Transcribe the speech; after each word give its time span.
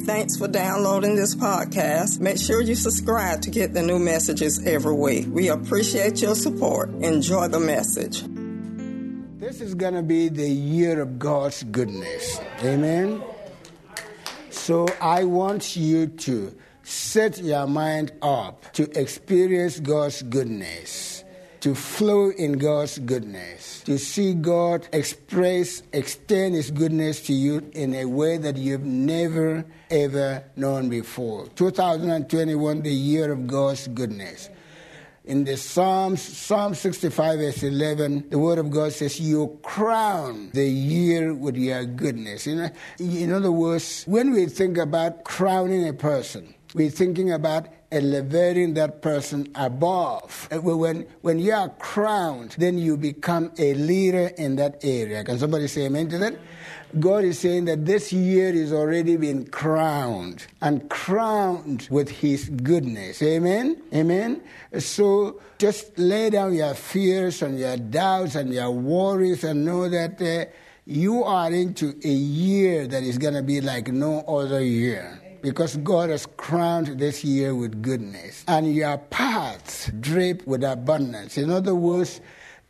Thanks 0.00 0.36
for 0.36 0.48
downloading 0.48 1.16
this 1.16 1.34
podcast. 1.34 2.20
Make 2.20 2.38
sure 2.38 2.60
you 2.60 2.74
subscribe 2.74 3.42
to 3.42 3.50
get 3.50 3.74
the 3.74 3.82
new 3.82 3.98
messages 3.98 4.64
every 4.66 4.94
week. 4.94 5.26
We 5.28 5.48
appreciate 5.48 6.22
your 6.22 6.34
support. 6.34 6.90
Enjoy 6.90 7.48
the 7.48 7.60
message. 7.60 8.22
This 9.38 9.60
is 9.60 9.74
going 9.74 9.94
to 9.94 10.02
be 10.02 10.28
the 10.28 10.48
year 10.48 11.00
of 11.00 11.18
God's 11.18 11.62
goodness. 11.64 12.40
Amen. 12.62 13.22
So 14.50 14.86
I 15.00 15.24
want 15.24 15.76
you 15.76 16.06
to 16.06 16.54
set 16.82 17.38
your 17.38 17.66
mind 17.66 18.12
up 18.22 18.72
to 18.72 18.84
experience 18.98 19.78
God's 19.80 20.22
goodness, 20.22 21.17
to 21.60 21.74
flow 21.74 22.30
in 22.30 22.58
God's 22.58 22.98
goodness, 22.98 23.82
to 23.82 23.98
see 23.98 24.34
God 24.34 24.88
express, 24.92 25.82
extend 25.92 26.54
His 26.54 26.70
goodness 26.70 27.22
to 27.22 27.32
you 27.32 27.68
in 27.72 27.94
a 27.94 28.04
way 28.04 28.36
that 28.38 28.56
you've 28.56 28.84
never, 28.84 29.64
ever 29.90 30.44
known 30.56 30.88
before. 30.88 31.46
2021, 31.48 32.82
the 32.82 32.90
year 32.92 33.32
of 33.32 33.46
God's 33.46 33.88
goodness 33.88 34.50
in 35.28 35.44
the 35.44 35.58
Psalms, 35.58 36.22
Psalm 36.22 36.74
65, 36.74 37.38
verse 37.38 37.62
11, 37.62 38.30
the 38.30 38.38
Word 38.38 38.58
of 38.58 38.70
God 38.70 38.94
says, 38.94 39.20
You 39.20 39.58
crown 39.62 40.50
the 40.54 40.66
year 40.66 41.34
with 41.34 41.54
your 41.54 41.84
goodness. 41.84 42.46
In 42.46 43.32
other 43.32 43.52
words, 43.52 44.04
when 44.04 44.30
we 44.30 44.46
think 44.46 44.78
about 44.78 45.24
crowning 45.24 45.86
a 45.86 45.92
person, 45.92 46.54
we're 46.74 46.90
thinking 46.90 47.32
about 47.32 47.68
elevating 47.90 48.74
that 48.74 49.00
person 49.00 49.50
above. 49.54 50.48
When, 50.52 51.06
when 51.22 51.38
you 51.38 51.52
are 51.52 51.70
crowned, 51.70 52.56
then 52.58 52.76
you 52.76 52.96
become 52.96 53.52
a 53.58 53.74
leader 53.74 54.30
in 54.36 54.56
that 54.56 54.84
area. 54.84 55.24
Can 55.24 55.38
somebody 55.38 55.66
say 55.66 55.86
amen 55.86 56.08
to 56.10 56.18
that? 56.18 56.34
God 56.98 57.24
is 57.24 57.38
saying 57.38 57.66
that 57.66 57.84
this 57.84 58.12
year 58.12 58.48
is 58.48 58.72
already 58.72 59.16
been 59.16 59.46
crowned 59.46 60.46
and 60.62 60.88
crowned 60.88 61.86
with 61.90 62.08
His 62.08 62.48
goodness. 62.48 63.22
Amen? 63.22 63.82
Amen? 63.94 64.42
So 64.78 65.40
just 65.58 65.98
lay 65.98 66.30
down 66.30 66.54
your 66.54 66.74
fears 66.74 67.42
and 67.42 67.58
your 67.58 67.76
doubts 67.76 68.34
and 68.34 68.52
your 68.52 68.70
worries 68.70 69.44
and 69.44 69.64
know 69.64 69.88
that 69.88 70.20
uh, 70.20 70.50
you 70.86 71.24
are 71.24 71.52
into 71.52 71.94
a 72.04 72.08
year 72.08 72.86
that 72.86 73.02
is 73.02 73.18
going 73.18 73.34
to 73.34 73.42
be 73.42 73.60
like 73.60 73.88
no 73.88 74.20
other 74.20 74.62
year 74.64 75.20
because 75.42 75.76
God 75.78 76.10
has 76.10 76.26
crowned 76.36 76.98
this 76.98 77.24
year 77.24 77.54
with 77.54 77.82
goodness. 77.82 78.44
And 78.48 78.74
your 78.74 78.98
paths 78.98 79.90
drip 80.00 80.46
with 80.46 80.64
abundance. 80.64 81.38
In 81.38 81.50
other 81.50 81.74
words, 81.74 82.20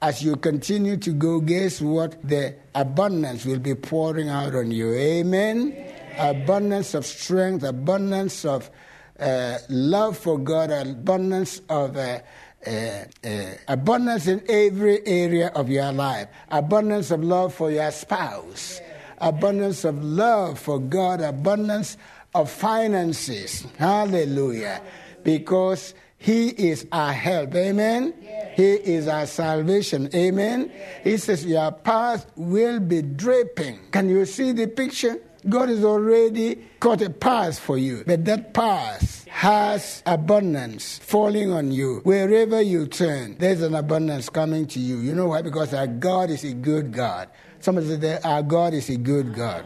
as 0.00 0.22
you 0.22 0.36
continue 0.36 0.97
to 0.98 1.12
go, 1.12 1.41
guess 1.41 1.80
what? 1.80 2.16
The 2.27 2.55
abundance 2.75 3.44
will 3.44 3.58
be 3.58 3.75
pouring 3.75 4.28
out 4.28 4.55
on 4.55 4.70
you. 4.70 4.92
Amen? 4.94 5.77
Abundance 6.19 6.94
of 6.94 7.05
strength, 7.05 7.64
abundance 7.64 8.44
of 8.44 8.70
uh, 9.19 9.58
love 9.69 10.16
for 10.16 10.38
God, 10.38 10.70
abundance 10.70 11.60
of. 11.69 11.97
Uh, 11.97 12.20
uh, 12.66 13.05
uh, 13.25 13.55
abundance 13.69 14.27
in 14.27 14.42
every 14.48 15.06
area 15.06 15.47
of 15.55 15.70
your 15.70 15.92
life, 15.92 16.27
abundance 16.50 17.12
of 17.12 17.22
love 17.22 17.55
for 17.55 17.70
your 17.70 17.91
spouse, 17.92 18.80
abundance 19.19 19.84
of 19.84 20.03
love 20.03 20.58
for 20.58 20.80
God, 20.80 21.20
abundance 21.20 21.97
of 22.39 22.50
finances. 22.50 23.67
Hallelujah. 23.77 24.81
Because 25.22 25.94
He 26.17 26.48
is 26.48 26.86
our 26.91 27.12
help. 27.12 27.55
Amen. 27.55 28.14
He 28.55 28.72
is 28.75 29.06
our 29.06 29.27
salvation. 29.27 30.08
Amen. 30.14 30.72
He 31.05 31.16
says, 31.16 31.44
Your 31.44 31.72
path 31.72 32.27
will 32.36 32.81
be 32.81 33.03
dripping. 33.03 33.78
Can 33.91 34.09
you 34.09 34.25
see 34.25 34.53
the 34.53 34.66
picture? 34.66 35.20
God 35.48 35.69
has 35.69 35.84
already 35.84 36.56
cut 36.81 37.00
a 37.00 37.11
path 37.11 37.59
for 37.59 37.78
you, 37.78 38.03
but 38.05 38.25
that 38.25 38.53
path 38.53 39.25
has 39.28 40.03
abundance 40.05 40.98
falling 40.98 41.53
on 41.53 41.70
you. 41.70 42.00
Wherever 42.03 42.61
you 42.61 42.88
turn, 42.88 43.37
there's 43.38 43.62
an 43.62 43.76
abundance 43.76 44.28
coming 44.28 44.66
to 44.66 44.81
you. 44.81 44.99
You 44.99 45.15
know 45.15 45.28
why? 45.28 45.43
Because 45.43 45.72
our 45.72 45.87
God 45.87 46.31
is 46.31 46.43
a 46.43 46.53
good 46.53 46.93
God. 46.93 47.28
Somebody 47.60 47.87
said, 47.87 48.20
Our 48.25 48.43
God 48.43 48.75
is 48.75 48.91
a 48.91 48.97
good 48.97 49.34
God. 49.34 49.65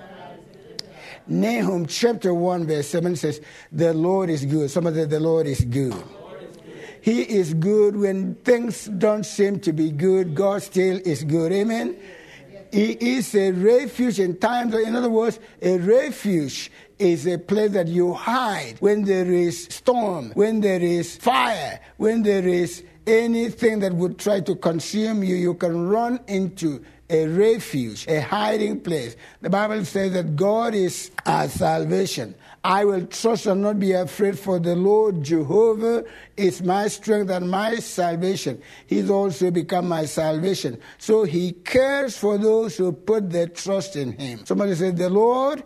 Nahum 1.26 1.86
chapter 1.86 2.34
1, 2.34 2.66
verse 2.66 2.88
7 2.88 3.16
says, 3.16 3.40
The 3.70 3.94
Lord 3.94 4.30
is 4.30 4.44
good. 4.44 4.70
Somebody 4.70 4.96
said, 4.96 5.10
The 5.10 5.20
Lord 5.20 5.46
is 5.46 5.64
good. 5.64 6.02
He 7.00 7.22
is 7.22 7.54
good 7.54 7.96
when 7.96 8.36
things 8.36 8.84
don't 8.84 9.24
seem 9.24 9.58
to 9.60 9.72
be 9.72 9.90
good. 9.90 10.34
God 10.36 10.62
still 10.62 11.00
is 11.04 11.24
good. 11.24 11.52
Amen. 11.52 11.96
He 12.72 12.92
is 12.92 13.34
a 13.34 13.50
refuge 13.50 14.20
in 14.20 14.38
times. 14.38 14.74
In 14.74 14.96
other 14.96 15.10
words, 15.10 15.38
a 15.60 15.78
refuge 15.78 16.70
is 16.98 17.26
a 17.26 17.38
place 17.38 17.72
that 17.72 17.88
you 17.88 18.14
hide 18.14 18.76
when 18.78 19.02
there 19.02 19.30
is 19.30 19.64
storm, 19.64 20.30
when 20.34 20.60
there 20.60 20.80
is 20.80 21.16
fire, 21.16 21.80
when 21.96 22.22
there 22.22 22.46
is 22.46 22.84
anything 23.06 23.80
that 23.80 23.92
would 23.92 24.18
try 24.18 24.40
to 24.40 24.54
consume 24.54 25.22
you. 25.22 25.34
You 25.34 25.54
can 25.54 25.88
run 25.88 26.20
into 26.28 26.82
a 27.12 27.26
refuge, 27.26 28.06
a 28.08 28.20
hiding 28.20 28.80
place. 28.80 29.16
The 29.42 29.50
Bible 29.50 29.84
says 29.84 30.14
that 30.14 30.34
God 30.34 30.74
is 30.74 31.10
our 31.26 31.46
salvation. 31.46 32.34
I 32.64 32.84
will 32.84 33.06
trust 33.06 33.46
and 33.46 33.60
not 33.60 33.78
be 33.78 33.92
afraid, 33.92 34.38
for 34.38 34.58
the 34.58 34.74
Lord 34.74 35.22
Jehovah 35.22 36.04
is 36.36 36.62
my 36.62 36.88
strength 36.88 37.30
and 37.30 37.50
my 37.50 37.76
salvation. 37.76 38.62
He's 38.86 39.10
also 39.10 39.50
become 39.50 39.88
my 39.88 40.06
salvation. 40.06 40.80
So 40.98 41.24
he 41.24 41.52
cares 41.52 42.16
for 42.16 42.38
those 42.38 42.76
who 42.76 42.92
put 42.92 43.30
their 43.30 43.48
trust 43.48 43.96
in 43.96 44.12
him. 44.12 44.46
Somebody 44.46 44.74
said, 44.74 44.96
The 44.96 45.10
Lord 45.10 45.62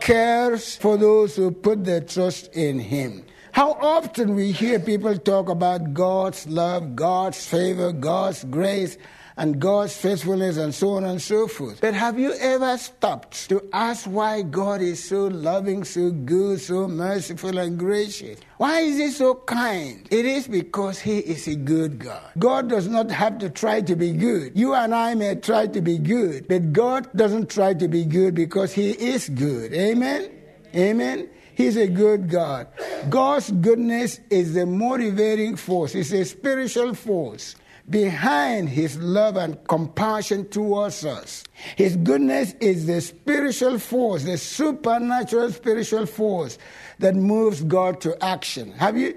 cares 0.00 0.76
for 0.76 0.96
those 0.96 1.36
who 1.36 1.52
put 1.52 1.84
their 1.84 2.00
trust 2.00 2.54
in 2.56 2.80
him. 2.80 3.24
How 3.52 3.72
often 3.72 4.34
we 4.34 4.52
hear 4.52 4.80
people 4.80 5.16
talk 5.18 5.48
about 5.48 5.92
God's 5.92 6.46
love, 6.46 6.96
God's 6.96 7.44
favor, 7.44 7.92
God's 7.92 8.44
grace 8.44 8.96
and 9.40 9.58
God's 9.58 9.96
faithfulness 9.96 10.58
and 10.58 10.74
so 10.74 10.90
on 10.90 11.04
and 11.04 11.20
so 11.20 11.48
forth. 11.48 11.80
But 11.80 11.94
have 11.94 12.18
you 12.18 12.34
ever 12.34 12.76
stopped 12.76 13.48
to 13.48 13.66
ask 13.72 14.04
why 14.04 14.42
God 14.42 14.82
is 14.82 15.02
so 15.02 15.28
loving, 15.28 15.82
so 15.82 16.10
good, 16.10 16.60
so 16.60 16.86
merciful 16.86 17.56
and 17.56 17.78
gracious? 17.78 18.38
Why 18.58 18.80
is 18.80 18.98
He 18.98 19.08
so 19.08 19.36
kind? 19.36 20.06
It 20.10 20.26
is 20.26 20.46
because 20.46 21.00
He 21.00 21.20
is 21.20 21.48
a 21.48 21.56
good 21.56 21.98
God. 21.98 22.20
God 22.38 22.68
does 22.68 22.86
not 22.86 23.10
have 23.10 23.38
to 23.38 23.48
try 23.48 23.80
to 23.80 23.96
be 23.96 24.12
good. 24.12 24.52
You 24.54 24.74
and 24.74 24.94
I 24.94 25.14
may 25.14 25.34
try 25.36 25.68
to 25.68 25.80
be 25.80 25.96
good, 25.96 26.46
but 26.46 26.74
God 26.74 27.08
doesn't 27.16 27.48
try 27.48 27.72
to 27.72 27.88
be 27.88 28.04
good 28.04 28.34
because 28.34 28.74
He 28.74 28.90
is 28.90 29.30
good. 29.30 29.72
Amen? 29.72 30.30
Amen? 30.74 31.30
He's 31.54 31.78
a 31.78 31.88
good 31.88 32.28
God. 32.28 32.68
God's 33.08 33.50
goodness 33.50 34.20
is 34.28 34.52
the 34.52 34.66
motivating 34.66 35.56
force, 35.56 35.94
it's 35.94 36.12
a 36.12 36.26
spiritual 36.26 36.92
force 36.92 37.56
behind 37.88 38.68
his 38.68 38.98
love 38.98 39.36
and 39.36 39.62
compassion 39.66 40.48
towards 40.48 41.04
us. 41.04 41.44
His 41.76 41.96
goodness 41.96 42.54
is 42.60 42.86
the 42.86 43.00
spiritual 43.00 43.78
force, 43.78 44.24
the 44.24 44.38
supernatural 44.38 45.52
spiritual 45.52 46.06
force 46.06 46.58
that 46.98 47.14
moves 47.14 47.62
God 47.62 48.00
to 48.02 48.22
action. 48.22 48.72
Have 48.72 48.96
you 48.96 49.16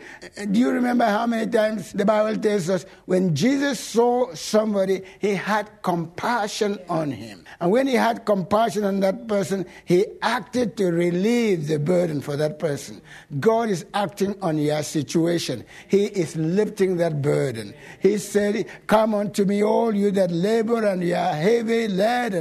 do 0.52 0.60
you 0.60 0.70
remember 0.70 1.06
how 1.06 1.28
many 1.28 1.50
times 1.52 1.92
the 1.94 2.06
Bible 2.06 2.40
tells 2.42 2.70
us 2.70 2.86
when 3.06 3.36
Jesus 3.36 3.80
saw 3.80 4.34
somebody, 4.34 5.02
he 5.20 5.36
had 5.36 5.70
compassion 5.82 6.80
on 6.90 7.12
him. 7.12 7.46
And 7.60 7.72
when 7.72 7.88
he 7.88 7.96
had 7.96 8.26
compassion 8.26 8.84
on 8.84 9.02
that 9.02 9.28
person, 9.28 9.66
he 9.86 10.06
acted 10.22 10.78
to 10.78 10.86
relieve 10.86 11.68
the 11.68 11.80
burden 11.80 12.22
for 12.22 12.36
that 12.38 12.58
person. 12.58 13.02
God 13.40 13.70
is 13.70 13.86
acting 13.94 14.36
on 14.42 14.58
your 14.58 14.84
situation. 14.84 15.66
He 15.88 16.06
is 16.06 16.36
lifting 16.36 16.98
that 16.98 17.22
burden. 17.22 17.74
He 18.00 18.18
said, 18.18 18.66
"Come 18.88 19.14
unto 19.14 19.46
me 19.46 19.64
all 19.64 19.94
you 19.94 20.12
that 20.12 20.32
labor 20.32 20.86
and 20.86 21.04
you 21.04 21.16
are 21.16 21.34
heavy 21.34 21.88
laden. 21.88 22.33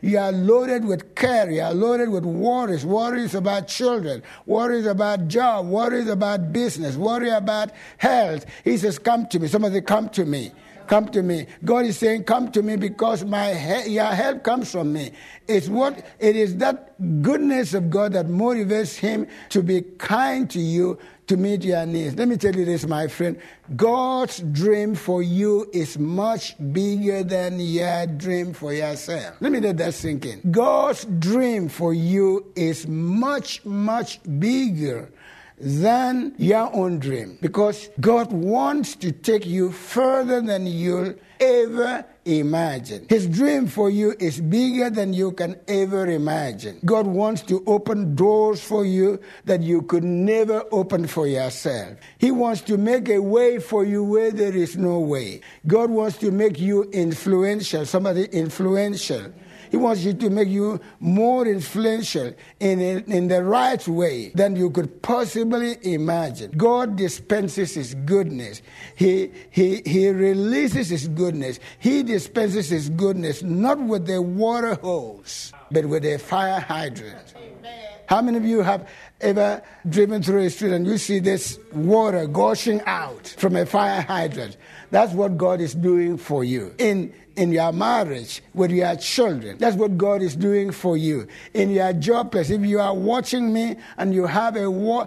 You 0.00 0.18
are 0.18 0.32
loaded 0.32 0.84
with 0.84 1.14
care, 1.14 1.50
you 1.50 1.62
are 1.62 1.74
loaded 1.74 2.10
with 2.10 2.24
worries, 2.24 2.84
worries 2.84 3.34
about 3.34 3.68
children, 3.68 4.22
worries 4.46 4.86
about 4.86 5.28
job, 5.28 5.66
worries 5.66 6.08
about 6.08 6.52
business, 6.52 6.96
worry 6.96 7.30
about 7.30 7.70
health. 7.96 8.46
He 8.64 8.76
says, 8.76 8.98
Come 8.98 9.26
to 9.28 9.38
me. 9.38 9.48
Somebody 9.48 9.80
come 9.80 10.08
to 10.10 10.24
me. 10.24 10.52
Come 10.88 11.08
to 11.10 11.22
me. 11.22 11.46
God 11.64 11.84
is 11.84 11.98
saying, 11.98 12.24
Come 12.24 12.50
to 12.52 12.62
me 12.62 12.76
because 12.76 13.24
my 13.24 13.54
he- 13.54 13.90
your 13.90 14.06
help 14.06 14.42
comes 14.42 14.72
from 14.72 14.92
me. 14.92 15.12
It's 15.46 15.68
what 15.68 16.04
it 16.18 16.34
is 16.34 16.56
that 16.56 16.94
goodness 17.22 17.74
of 17.74 17.90
God 17.90 18.14
that 18.14 18.26
motivates 18.26 18.96
him 18.96 19.26
to 19.50 19.62
be 19.62 19.82
kind 19.82 20.50
to 20.50 20.60
you 20.60 20.98
to 21.28 21.36
meet 21.36 21.62
your 21.62 21.84
needs. 21.84 22.16
Let 22.16 22.26
me 22.26 22.36
tell 22.38 22.56
you 22.56 22.64
this, 22.64 22.86
my 22.86 23.06
friend. 23.06 23.38
God's 23.76 24.38
dream 24.40 24.94
for 24.94 25.22
you 25.22 25.68
is 25.74 25.98
much 25.98 26.56
bigger 26.72 27.22
than 27.22 27.60
your 27.60 28.06
dream 28.06 28.54
for 28.54 28.72
yourself. 28.72 29.36
Let 29.40 29.52
me 29.52 29.60
let 29.60 29.76
that 29.76 29.92
sink 29.92 30.24
in. 30.24 30.40
God's 30.50 31.04
dream 31.04 31.68
for 31.68 31.92
you 31.92 32.50
is 32.56 32.88
much, 32.88 33.62
much 33.66 34.20
bigger 34.38 35.10
than 35.60 36.34
your 36.38 36.74
own 36.74 36.98
dream 36.98 37.38
because 37.40 37.88
God 38.00 38.32
wants 38.32 38.94
to 38.96 39.12
take 39.12 39.46
you 39.46 39.72
further 39.72 40.40
than 40.40 40.66
you'll 40.66 41.14
ever 41.40 42.04
imagine. 42.24 43.06
His 43.08 43.26
dream 43.26 43.66
for 43.66 43.90
you 43.90 44.14
is 44.18 44.40
bigger 44.40 44.90
than 44.90 45.12
you 45.12 45.32
can 45.32 45.56
ever 45.66 46.06
imagine. 46.06 46.78
God 46.84 47.06
wants 47.06 47.42
to 47.42 47.62
open 47.66 48.14
doors 48.14 48.62
for 48.62 48.84
you 48.84 49.20
that 49.44 49.62
you 49.62 49.82
could 49.82 50.04
never 50.04 50.64
open 50.70 51.06
for 51.06 51.26
yourself. 51.26 51.96
He 52.18 52.30
wants 52.30 52.60
to 52.62 52.76
make 52.76 53.08
a 53.08 53.20
way 53.20 53.58
for 53.58 53.84
you 53.84 54.04
where 54.04 54.30
there 54.30 54.54
is 54.54 54.76
no 54.76 54.98
way. 55.00 55.40
God 55.66 55.90
wants 55.90 56.18
to 56.18 56.30
make 56.30 56.58
you 56.58 56.84
influential, 56.90 57.86
somebody 57.86 58.24
influential. 58.26 59.32
He 59.70 59.76
wants 59.76 60.02
you 60.02 60.14
to 60.14 60.30
make 60.30 60.48
you 60.48 60.80
more 61.00 61.46
influential 61.46 62.32
in, 62.60 62.80
in 62.80 63.28
the 63.28 63.42
right 63.44 63.86
way 63.88 64.30
than 64.30 64.56
you 64.56 64.70
could 64.70 65.02
possibly 65.02 65.76
imagine. 65.82 66.52
God 66.52 66.96
dispenses 66.96 67.74
His 67.74 67.94
goodness. 67.94 68.62
He, 68.96 69.30
he, 69.50 69.82
he 69.84 70.08
releases 70.10 70.88
His 70.88 71.08
goodness. 71.08 71.58
He 71.78 72.02
dispenses 72.02 72.70
His 72.70 72.90
goodness 72.90 73.42
not 73.42 73.78
with 73.80 74.06
the 74.06 74.22
water 74.22 74.74
hose, 74.74 75.52
but 75.70 75.86
with 75.86 76.04
a 76.04 76.18
fire 76.18 76.60
hydrant. 76.60 77.34
How 78.08 78.22
many 78.22 78.38
of 78.38 78.44
you 78.44 78.62
have 78.62 78.88
ever 79.20 79.62
driven 79.86 80.22
through 80.22 80.44
a 80.44 80.50
street 80.50 80.72
and 80.72 80.86
you 80.86 80.96
see 80.96 81.18
this 81.18 81.58
water 81.74 82.26
gushing 82.26 82.80
out 82.86 83.34
from 83.36 83.54
a 83.54 83.66
fire 83.66 84.00
hydrant? 84.00 84.56
That's 84.90 85.12
what 85.12 85.36
God 85.36 85.60
is 85.60 85.74
doing 85.74 86.16
for 86.16 86.44
you. 86.44 86.74
In 86.78 87.12
in 87.38 87.52
your 87.52 87.72
marriage 87.72 88.42
with 88.52 88.72
your 88.72 88.96
children. 88.96 89.56
That's 89.58 89.76
what 89.76 89.96
God 89.96 90.22
is 90.22 90.34
doing 90.34 90.72
for 90.72 90.96
you. 90.96 91.28
In 91.54 91.70
your 91.70 91.92
job 91.92 92.32
place, 92.32 92.50
if 92.50 92.62
you 92.62 92.80
are 92.80 92.94
watching 92.94 93.52
me 93.52 93.76
and 93.96 94.12
you 94.12 94.26
have 94.26 94.56
a, 94.56 94.66
a, 94.66 95.06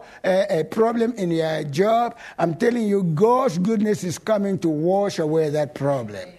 a 0.61 0.63
problem 0.63 1.13
in 1.17 1.29
your 1.31 1.63
job, 1.65 2.17
I'm 2.37 2.55
telling 2.55 2.87
you, 2.87 3.03
God's 3.03 3.57
goodness 3.57 4.05
is 4.05 4.17
coming 4.17 4.57
to 4.59 4.69
wash 4.69 5.19
away 5.19 5.49
that 5.49 5.75
problem. 5.75 6.29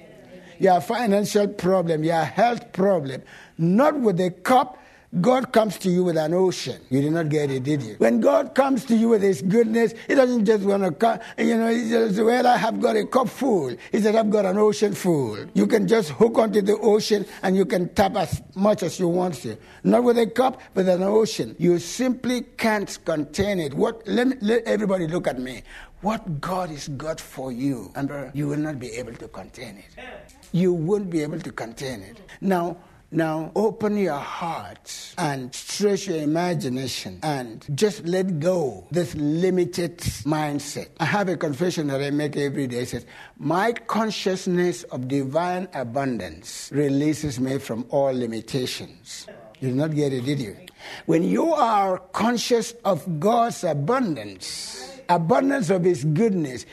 Your 0.58 0.80
financial 0.80 1.46
problem, 1.48 2.04
your 2.04 2.24
health 2.24 2.72
problem, 2.72 3.22
not 3.58 4.00
with 4.00 4.18
a 4.20 4.30
cup 4.30 4.78
God 5.20 5.52
comes 5.52 5.76
to 5.78 5.90
you 5.90 6.04
with 6.04 6.16
an 6.16 6.32
ocean. 6.32 6.80
You 6.88 7.02
did 7.02 7.12
not 7.12 7.28
get 7.28 7.50
it, 7.50 7.64
did 7.64 7.82
you? 7.82 7.96
When 7.98 8.20
God 8.20 8.54
comes 8.54 8.86
to 8.86 8.96
you 8.96 9.10
with 9.10 9.20
His 9.20 9.42
goodness, 9.42 9.92
He 10.08 10.14
doesn't 10.14 10.46
just 10.46 10.64
want 10.64 10.84
to 10.84 10.90
come, 10.90 11.18
you 11.36 11.58
know, 11.58 11.68
He 11.68 11.90
says, 11.90 12.18
Well, 12.18 12.46
I 12.46 12.56
have 12.56 12.80
got 12.80 12.96
a 12.96 13.04
cup 13.04 13.28
full. 13.28 13.76
He 13.90 14.00
said, 14.00 14.16
I've 14.16 14.30
got 14.30 14.46
an 14.46 14.56
ocean 14.56 14.94
full. 14.94 15.36
You 15.52 15.66
can 15.66 15.86
just 15.86 16.10
hook 16.10 16.38
onto 16.38 16.62
the 16.62 16.78
ocean 16.78 17.26
and 17.42 17.54
you 17.54 17.66
can 17.66 17.90
tap 17.90 18.16
as 18.16 18.40
much 18.54 18.82
as 18.82 18.98
you 18.98 19.06
want 19.06 19.34
to. 19.42 19.58
Not 19.84 20.02
with 20.02 20.16
a 20.16 20.26
cup, 20.26 20.62
but 20.72 20.86
an 20.86 21.02
ocean. 21.02 21.56
You 21.58 21.78
simply 21.78 22.42
can't 22.56 22.98
contain 23.04 23.60
it. 23.60 23.74
What, 23.74 24.08
let, 24.08 24.28
me, 24.28 24.36
let 24.40 24.64
everybody 24.64 25.06
look 25.08 25.26
at 25.26 25.38
me. 25.38 25.62
What 26.00 26.40
God 26.40 26.70
is 26.70 26.88
got 26.88 27.20
for 27.20 27.52
you, 27.52 27.92
Amber, 27.96 28.30
you 28.32 28.48
will 28.48 28.56
not 28.56 28.78
be 28.78 28.88
able 28.92 29.12
to 29.14 29.28
contain 29.28 29.76
it. 29.76 30.04
You 30.52 30.72
won't 30.72 31.10
be 31.10 31.22
able 31.22 31.38
to 31.40 31.52
contain 31.52 32.00
it. 32.00 32.18
Now, 32.40 32.78
now, 33.14 33.52
open 33.54 33.98
your 33.98 34.16
heart 34.16 35.14
and 35.18 35.54
stretch 35.54 36.06
your 36.06 36.16
imagination 36.16 37.20
and 37.22 37.64
just 37.74 38.06
let 38.06 38.40
go 38.40 38.86
this 38.90 39.14
limited 39.14 39.98
mindset. 40.24 40.88
I 40.98 41.04
have 41.04 41.28
a 41.28 41.36
confession 41.36 41.88
that 41.88 42.02
I 42.02 42.08
make 42.08 42.38
every 42.38 42.66
day. 42.66 42.78
It 42.80 42.88
says, 42.88 43.06
My 43.38 43.72
consciousness 43.72 44.84
of 44.84 45.08
divine 45.08 45.68
abundance 45.74 46.70
releases 46.72 47.38
me 47.38 47.58
from 47.58 47.84
all 47.90 48.14
limitations. 48.14 49.26
You 49.60 49.68
did 49.68 49.76
not 49.76 49.94
get 49.94 50.14
it, 50.14 50.24
did 50.24 50.40
you? 50.40 50.56
When 51.04 51.22
you 51.22 51.52
are 51.52 51.98
conscious 51.98 52.72
of 52.86 53.20
God's 53.20 53.62
abundance, 53.62 55.00
abundance 55.10 55.68
of 55.68 55.84
His 55.84 56.04
goodness, 56.04 56.64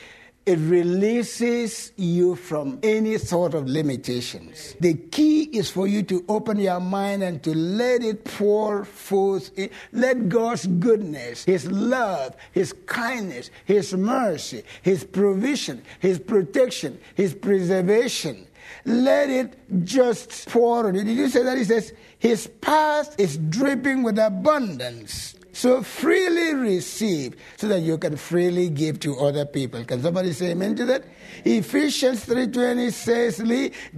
it 0.46 0.58
releases 0.58 1.92
you 1.96 2.34
from 2.34 2.78
any 2.82 3.18
sort 3.18 3.54
of 3.54 3.66
limitations. 3.68 4.74
The 4.80 4.94
key 4.94 5.42
is 5.44 5.70
for 5.70 5.86
you 5.86 6.02
to 6.04 6.24
open 6.28 6.58
your 6.58 6.80
mind 6.80 7.22
and 7.22 7.42
to 7.42 7.54
let 7.54 8.02
it 8.02 8.24
pour 8.24 8.84
forth. 8.84 9.50
Let 9.92 10.28
God's 10.28 10.66
goodness, 10.66 11.44
His 11.44 11.70
love, 11.70 12.34
His 12.52 12.72
kindness, 12.86 13.50
His 13.64 13.94
mercy, 13.94 14.64
His 14.82 15.04
provision, 15.04 15.82
His 16.00 16.18
protection, 16.18 16.98
His 17.14 17.34
preservation, 17.34 18.46
let 18.84 19.30
it 19.30 19.58
just 19.84 20.48
pour 20.48 20.86
on 20.86 20.94
you. 20.94 21.04
Did 21.04 21.16
you 21.16 21.28
say 21.28 21.42
that? 21.42 21.58
He 21.58 21.64
says, 21.64 21.92
His 22.18 22.46
path 22.46 23.14
is 23.18 23.36
dripping 23.36 24.02
with 24.02 24.18
abundance. 24.18 25.34
So 25.52 25.82
freely 25.82 26.54
receive 26.54 27.34
so 27.56 27.66
that 27.68 27.80
you 27.80 27.98
can 27.98 28.16
freely 28.16 28.68
give 28.68 29.00
to 29.00 29.18
other 29.18 29.44
people. 29.44 29.84
Can 29.84 30.00
somebody 30.00 30.32
say 30.32 30.52
amen 30.52 30.76
to 30.76 30.84
that? 30.86 31.04
Ephesians 31.44 32.24
3.20 32.26 32.92
says, 32.92 33.42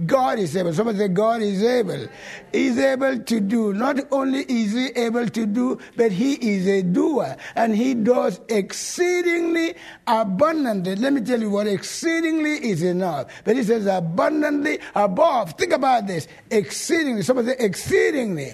God 0.05 0.39
is 0.39 0.57
able. 0.57 0.73
Somebody 0.73 0.97
say, 0.97 1.07
God 1.09 1.41
is 1.41 1.63
able. 1.63 2.07
He's 2.51 2.77
able 2.77 3.19
to 3.19 3.39
do. 3.39 3.73
Not 3.73 3.99
only 4.11 4.41
is 4.41 4.73
he 4.73 4.87
able 4.95 5.27
to 5.27 5.45
do, 5.45 5.79
but 5.95 6.11
he 6.11 6.33
is 6.33 6.67
a 6.67 6.81
doer. 6.81 7.37
And 7.55 7.75
he 7.75 7.93
does 7.93 8.41
exceedingly 8.49 9.75
abundantly. 10.07 10.95
Let 10.95 11.13
me 11.13 11.21
tell 11.21 11.39
you 11.39 11.51
what 11.51 11.67
exceedingly 11.67 12.67
is 12.67 12.81
enough. 12.81 13.27
But 13.43 13.57
he 13.57 13.63
says 13.63 13.85
abundantly 13.85 14.79
above. 14.95 15.53
Think 15.53 15.73
about 15.73 16.07
this. 16.07 16.27
Exceedingly. 16.49 17.21
Somebody 17.21 17.49
say 17.49 17.57
exceedingly 17.59 18.53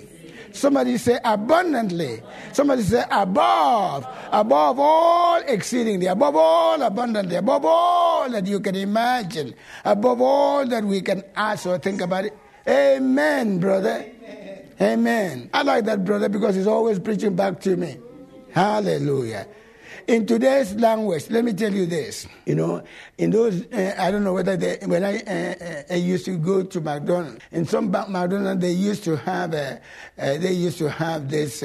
Somebody 0.51 0.97
say 0.97 1.19
abundantly. 1.23 2.21
Somebody 2.53 2.83
say 2.83 3.03
above. 3.09 4.07
Above 4.31 4.79
all 4.79 5.41
exceedingly. 5.47 6.07
Above 6.07 6.35
all 6.35 6.81
abundantly. 6.81 7.35
Above 7.35 7.65
all 7.65 8.29
that 8.29 8.45
you 8.45 8.59
can 8.59 8.75
imagine. 8.75 9.53
Above 9.85 10.21
all 10.21 10.65
that 10.65 10.83
we 10.83 11.01
can 11.01 11.23
ask 11.35 11.65
or 11.65 11.77
think 11.77 12.01
about 12.01 12.25
it. 12.25 12.37
Amen, 12.67 13.59
brother. 13.59 14.05
Amen. 14.05 14.71
Amen. 14.81 15.49
I 15.53 15.63
like 15.63 15.85
that 15.85 16.05
brother 16.05 16.29
because 16.29 16.55
he's 16.55 16.67
always 16.67 16.99
preaching 16.99 17.35
back 17.35 17.59
to 17.61 17.75
me. 17.75 17.97
Hallelujah. 18.51 19.47
In 20.09 20.25
today's 20.25 20.73
language, 20.73 21.29
let 21.29 21.45
me 21.45 21.53
tell 21.53 21.71
you 21.71 21.85
this. 21.85 22.25
You 22.47 22.55
know, 22.55 22.83
in 23.19 23.29
those, 23.29 23.71
uh, 23.71 23.93
I 23.95 24.09
don't 24.09 24.23
know 24.23 24.33
whether 24.33 24.57
they, 24.57 24.79
when 24.87 25.03
I, 25.03 25.19
uh, 25.19 25.83
I, 25.87 25.97
used 25.97 26.25
to 26.25 26.35
go 26.35 26.63
to 26.63 26.81
McDonald's, 26.81 27.43
in 27.51 27.67
some 27.67 27.91
McDonald's 27.91 28.59
they 28.59 28.71
used 28.71 29.03
to 29.03 29.17
have, 29.17 29.53
uh, 29.53 29.77
they 30.17 30.51
used 30.51 30.79
to 30.79 30.89
have 30.89 31.29
this. 31.29 31.63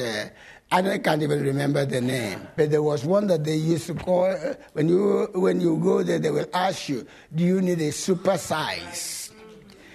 I 0.70 0.98
can't 0.98 1.22
even 1.22 1.42
remember 1.42 1.86
the 1.86 2.02
name, 2.02 2.46
but 2.54 2.70
there 2.70 2.82
was 2.82 3.06
one 3.06 3.28
that 3.28 3.44
they 3.44 3.56
used 3.56 3.86
to 3.86 3.94
call. 3.94 4.30
when 4.74 4.90
you 4.90 5.30
when 5.32 5.58
you 5.58 5.78
go 5.78 6.02
there, 6.02 6.18
they 6.18 6.30
will 6.30 6.50
ask 6.52 6.90
you, 6.90 7.06
"Do 7.34 7.44
you 7.44 7.62
need 7.62 7.80
a 7.80 7.92
super 7.92 8.36
size?" 8.36 9.23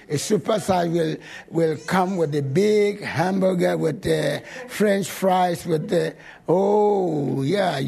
A 0.09 0.17
super 0.17 0.59
size 0.59 0.89
will, 0.89 1.17
will 1.49 1.77
come 1.85 2.17
with 2.17 2.33
a 2.33 2.41
big 2.41 3.01
hamburger 3.01 3.77
with 3.77 4.01
the 4.01 4.41
French 4.67 5.07
fries 5.07 5.65
with 5.65 5.87
the, 5.89 6.15
oh, 6.47 7.43
yeah. 7.43 7.79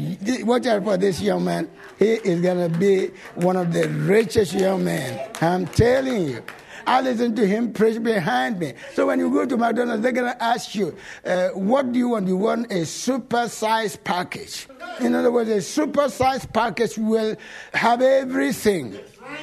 Watch 0.44 0.66
out 0.66 0.84
for 0.84 0.96
this 0.96 1.20
young 1.20 1.44
man. 1.44 1.68
He 1.98 2.12
is 2.12 2.40
going 2.40 2.70
to 2.70 2.78
be 2.78 3.10
one 3.34 3.56
of 3.56 3.72
the 3.72 3.88
richest 3.88 4.54
young 4.54 4.84
men. 4.84 5.30
I'm 5.40 5.66
telling 5.66 6.28
you. 6.28 6.44
I 6.86 7.00
listen 7.00 7.34
to 7.36 7.46
him 7.46 7.72
preach 7.72 8.02
behind 8.02 8.58
me. 8.58 8.74
So 8.94 9.06
when 9.06 9.20
you 9.20 9.30
go 9.30 9.46
to 9.46 9.56
McDonald's, 9.56 10.02
they're 10.02 10.12
going 10.12 10.32
to 10.32 10.42
ask 10.42 10.74
you, 10.74 10.96
uh, 11.24 11.50
what 11.50 11.92
do 11.92 11.98
you 11.98 12.08
want? 12.08 12.26
You 12.26 12.36
want 12.36 12.72
a 12.72 12.84
super 12.86 13.48
size 13.48 13.96
package. 13.96 14.66
In 15.00 15.14
other 15.14 15.30
words, 15.30 15.50
a 15.50 15.62
super 15.62 16.08
size 16.08 16.44
package 16.46 16.98
will 16.98 17.36
have 17.72 18.02
everything 18.02 18.98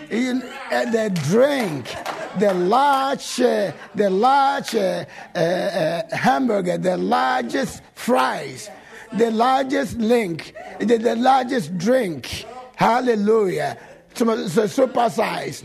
in, 0.10 0.44
uh, 0.72 0.86
the 0.92 1.10
drink, 1.30 1.96
the 2.38 2.54
large, 2.54 3.42
uh, 3.42 3.72
the 3.96 4.10
large 4.10 4.76
uh, 4.76 5.06
uh, 5.36 5.40
uh, 5.40 6.16
hamburger, 6.16 6.78
the 6.78 6.98
largest 6.98 7.82
fries, 7.94 8.70
the 9.14 9.32
largest 9.32 9.98
link, 9.98 10.54
the, 10.80 10.98
the 10.98 11.16
largest 11.16 11.78
drink. 11.78 12.46
Hallelujah. 12.76 13.78
So 14.14 14.68
super 14.68 15.10
size. 15.10 15.64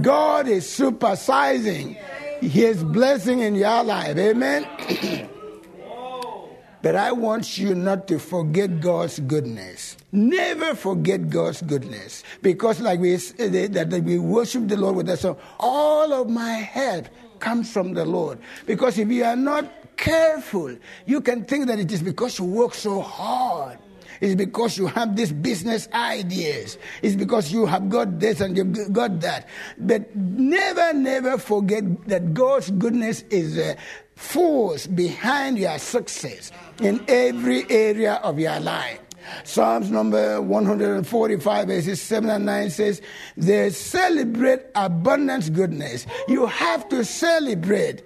God 0.00 0.48
is 0.48 0.64
supersizing 0.64 1.96
His 2.40 2.84
blessing 2.84 3.40
in 3.40 3.54
your 3.54 3.82
life. 3.84 4.16
Amen. 4.16 5.28
But 6.80 6.94
I 6.96 7.12
want 7.12 7.58
you 7.58 7.74
not 7.74 8.06
to 8.08 8.18
forget 8.18 8.80
God's 8.80 9.18
goodness. 9.18 9.97
Never 10.10 10.74
forget 10.74 11.28
God's 11.28 11.60
goodness. 11.62 12.24
Because, 12.40 12.80
like 12.80 13.00
we 13.00 13.14
eh, 13.14 13.68
that 13.68 14.02
we 14.04 14.18
worship 14.18 14.68
the 14.68 14.76
Lord 14.76 14.96
with 14.96 15.06
that 15.06 15.18
song, 15.18 15.36
all 15.60 16.12
of 16.12 16.30
my 16.30 16.52
help 16.54 17.08
comes 17.40 17.70
from 17.70 17.92
the 17.94 18.04
Lord. 18.04 18.38
Because 18.66 18.98
if 18.98 19.08
you 19.08 19.24
are 19.24 19.36
not 19.36 19.70
careful, 19.96 20.74
you 21.06 21.20
can 21.20 21.44
think 21.44 21.66
that 21.66 21.78
it 21.78 21.92
is 21.92 22.02
because 22.02 22.38
you 22.38 22.46
work 22.46 22.74
so 22.74 23.02
hard. 23.02 23.78
It's 24.20 24.34
because 24.34 24.78
you 24.78 24.86
have 24.86 25.14
these 25.14 25.32
business 25.32 25.88
ideas. 25.92 26.78
It's 27.02 27.14
because 27.14 27.52
you 27.52 27.66
have 27.66 27.88
got 27.88 28.18
this 28.18 28.40
and 28.40 28.56
you've 28.56 28.92
got 28.92 29.20
that. 29.20 29.46
But 29.78 30.14
never, 30.16 30.92
never 30.92 31.38
forget 31.38 31.84
that 32.08 32.34
God's 32.34 32.70
goodness 32.72 33.22
is 33.30 33.58
a 33.58 33.76
force 34.16 34.86
behind 34.86 35.58
your 35.58 35.78
success 35.78 36.50
in 36.80 37.04
every 37.06 37.70
area 37.70 38.14
of 38.14 38.40
your 38.40 38.58
life. 38.58 39.00
Psalms 39.44 39.90
number 39.90 40.40
145, 40.40 41.66
verses 41.66 42.00
7 42.02 42.30
and 42.30 42.46
9 42.46 42.70
says, 42.70 43.02
They 43.36 43.70
celebrate 43.70 44.60
abundance 44.74 45.50
goodness. 45.50 46.06
You 46.28 46.46
have 46.46 46.88
to 46.90 47.04
celebrate 47.04 48.02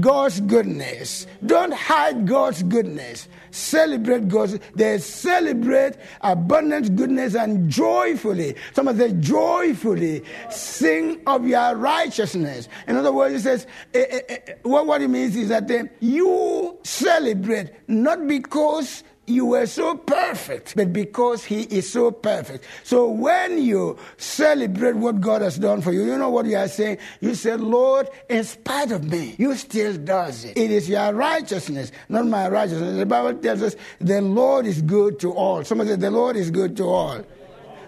God's 0.00 0.40
goodness. 0.40 1.26
Don't 1.46 1.72
hide 1.72 2.26
God's 2.26 2.62
goodness. 2.62 3.28
Celebrate 3.50 4.26
God's. 4.26 4.58
They 4.74 4.98
celebrate 4.98 5.94
abundant 6.22 6.96
goodness 6.96 7.36
and 7.36 7.70
joyfully. 7.70 8.56
Some 8.72 8.88
of 8.88 8.96
them 8.96 9.22
joyfully 9.22 10.24
sing 10.50 11.20
of 11.26 11.46
your 11.46 11.76
righteousness. 11.76 12.68
In 12.88 12.96
other 12.96 13.12
words, 13.12 13.34
it 13.34 13.40
says 13.42 13.66
eh, 13.94 14.04
eh, 14.10 14.20
eh, 14.28 14.54
what 14.62 14.86
what 14.86 15.02
it 15.02 15.08
means 15.08 15.36
is 15.36 15.50
that 15.50 15.70
you 16.00 16.76
celebrate 16.82 17.70
not 17.86 18.26
because 18.26 19.04
you 19.26 19.46
were 19.46 19.66
so 19.66 19.96
perfect, 19.96 20.76
but 20.76 20.92
because 20.92 21.44
He 21.44 21.62
is 21.62 21.90
so 21.90 22.10
perfect. 22.10 22.64
So 22.82 23.08
when 23.08 23.62
you 23.62 23.98
celebrate 24.16 24.96
what 24.96 25.20
God 25.20 25.42
has 25.42 25.58
done 25.58 25.80
for 25.80 25.92
you, 25.92 26.04
you 26.04 26.18
know 26.18 26.30
what 26.30 26.46
you 26.46 26.56
are 26.56 26.68
saying? 26.68 26.98
You 27.20 27.34
say, 27.34 27.56
Lord, 27.56 28.08
in 28.28 28.44
spite 28.44 28.92
of 28.92 29.04
me, 29.04 29.34
you 29.38 29.54
still 29.54 29.96
does 29.96 30.44
it. 30.44 30.56
It 30.56 30.70
is 30.70 30.88
your 30.88 31.12
righteousness, 31.12 31.92
not 32.08 32.26
my 32.26 32.48
righteousness. 32.48 32.96
The 32.96 33.06
Bible 33.06 33.34
tells 33.40 33.62
us 33.62 33.76
the 34.00 34.20
Lord 34.20 34.66
is 34.66 34.82
good 34.82 35.18
to 35.20 35.32
all. 35.32 35.64
Somebody 35.64 35.90
said, 35.90 36.00
the 36.00 36.10
Lord 36.10 36.36
is 36.36 36.50
good 36.50 36.76
to 36.76 36.84
all. 36.84 37.24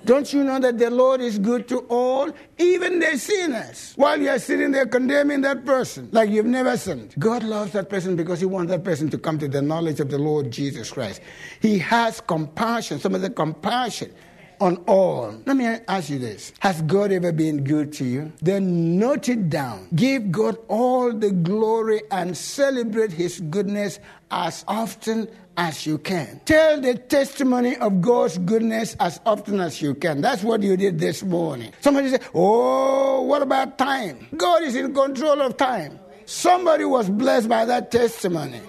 Don't 0.06 0.32
you 0.32 0.44
know 0.44 0.60
that 0.60 0.78
the 0.78 0.88
Lord 0.88 1.20
is 1.20 1.36
good 1.36 1.66
to 1.66 1.80
all, 1.88 2.32
even 2.58 3.00
the 3.00 3.18
sinners? 3.18 3.92
While 3.96 4.20
you 4.20 4.28
are 4.28 4.38
sitting 4.38 4.70
there 4.70 4.86
condemning 4.86 5.40
that 5.40 5.66
person 5.66 6.08
like 6.12 6.30
you've 6.30 6.46
never 6.46 6.76
sinned. 6.76 7.12
God 7.18 7.42
loves 7.42 7.72
that 7.72 7.90
person 7.90 8.14
because 8.14 8.38
He 8.38 8.46
wants 8.46 8.70
that 8.70 8.84
person 8.84 9.10
to 9.10 9.18
come 9.18 9.36
to 9.40 9.48
the 9.48 9.60
knowledge 9.60 9.98
of 9.98 10.08
the 10.08 10.18
Lord 10.18 10.52
Jesus 10.52 10.92
Christ. 10.92 11.20
He 11.60 11.80
has 11.80 12.20
compassion, 12.20 13.00
some 13.00 13.16
of 13.16 13.20
the 13.20 13.30
compassion 13.30 14.14
on 14.60 14.76
all. 14.86 15.34
Let 15.44 15.56
me 15.56 15.66
ask 15.66 16.08
you 16.08 16.20
this 16.20 16.52
Has 16.60 16.82
God 16.82 17.10
ever 17.10 17.32
been 17.32 17.64
good 17.64 17.92
to 17.94 18.04
you? 18.04 18.32
Then 18.40 18.98
note 18.98 19.28
it 19.28 19.50
down. 19.50 19.88
Give 19.96 20.30
God 20.30 20.56
all 20.68 21.12
the 21.12 21.32
glory 21.32 22.02
and 22.12 22.36
celebrate 22.36 23.10
His 23.10 23.40
goodness 23.40 23.98
as 24.30 24.64
often 24.68 25.28
as 25.56 25.86
you 25.86 25.98
can. 25.98 26.40
Tell 26.44 26.80
the 26.80 26.94
testimony 26.94 27.76
of 27.76 28.00
God's 28.00 28.38
goodness 28.38 28.96
as 29.00 29.20
often 29.25 29.60
as 29.60 29.80
you 29.80 29.94
can. 29.94 30.20
That's 30.20 30.42
what 30.42 30.62
you 30.62 30.76
did 30.76 30.98
this 30.98 31.22
morning. 31.22 31.72
Somebody 31.80 32.10
said, 32.10 32.22
Oh, 32.34 33.22
what 33.22 33.42
about 33.42 33.78
time? 33.78 34.26
God 34.36 34.62
is 34.62 34.76
in 34.76 34.92
control 34.94 35.40
of 35.40 35.56
time. 35.56 35.98
Somebody 36.26 36.84
was 36.84 37.08
blessed 37.08 37.48
by 37.48 37.64
that 37.64 37.90
testimony. 37.90 38.60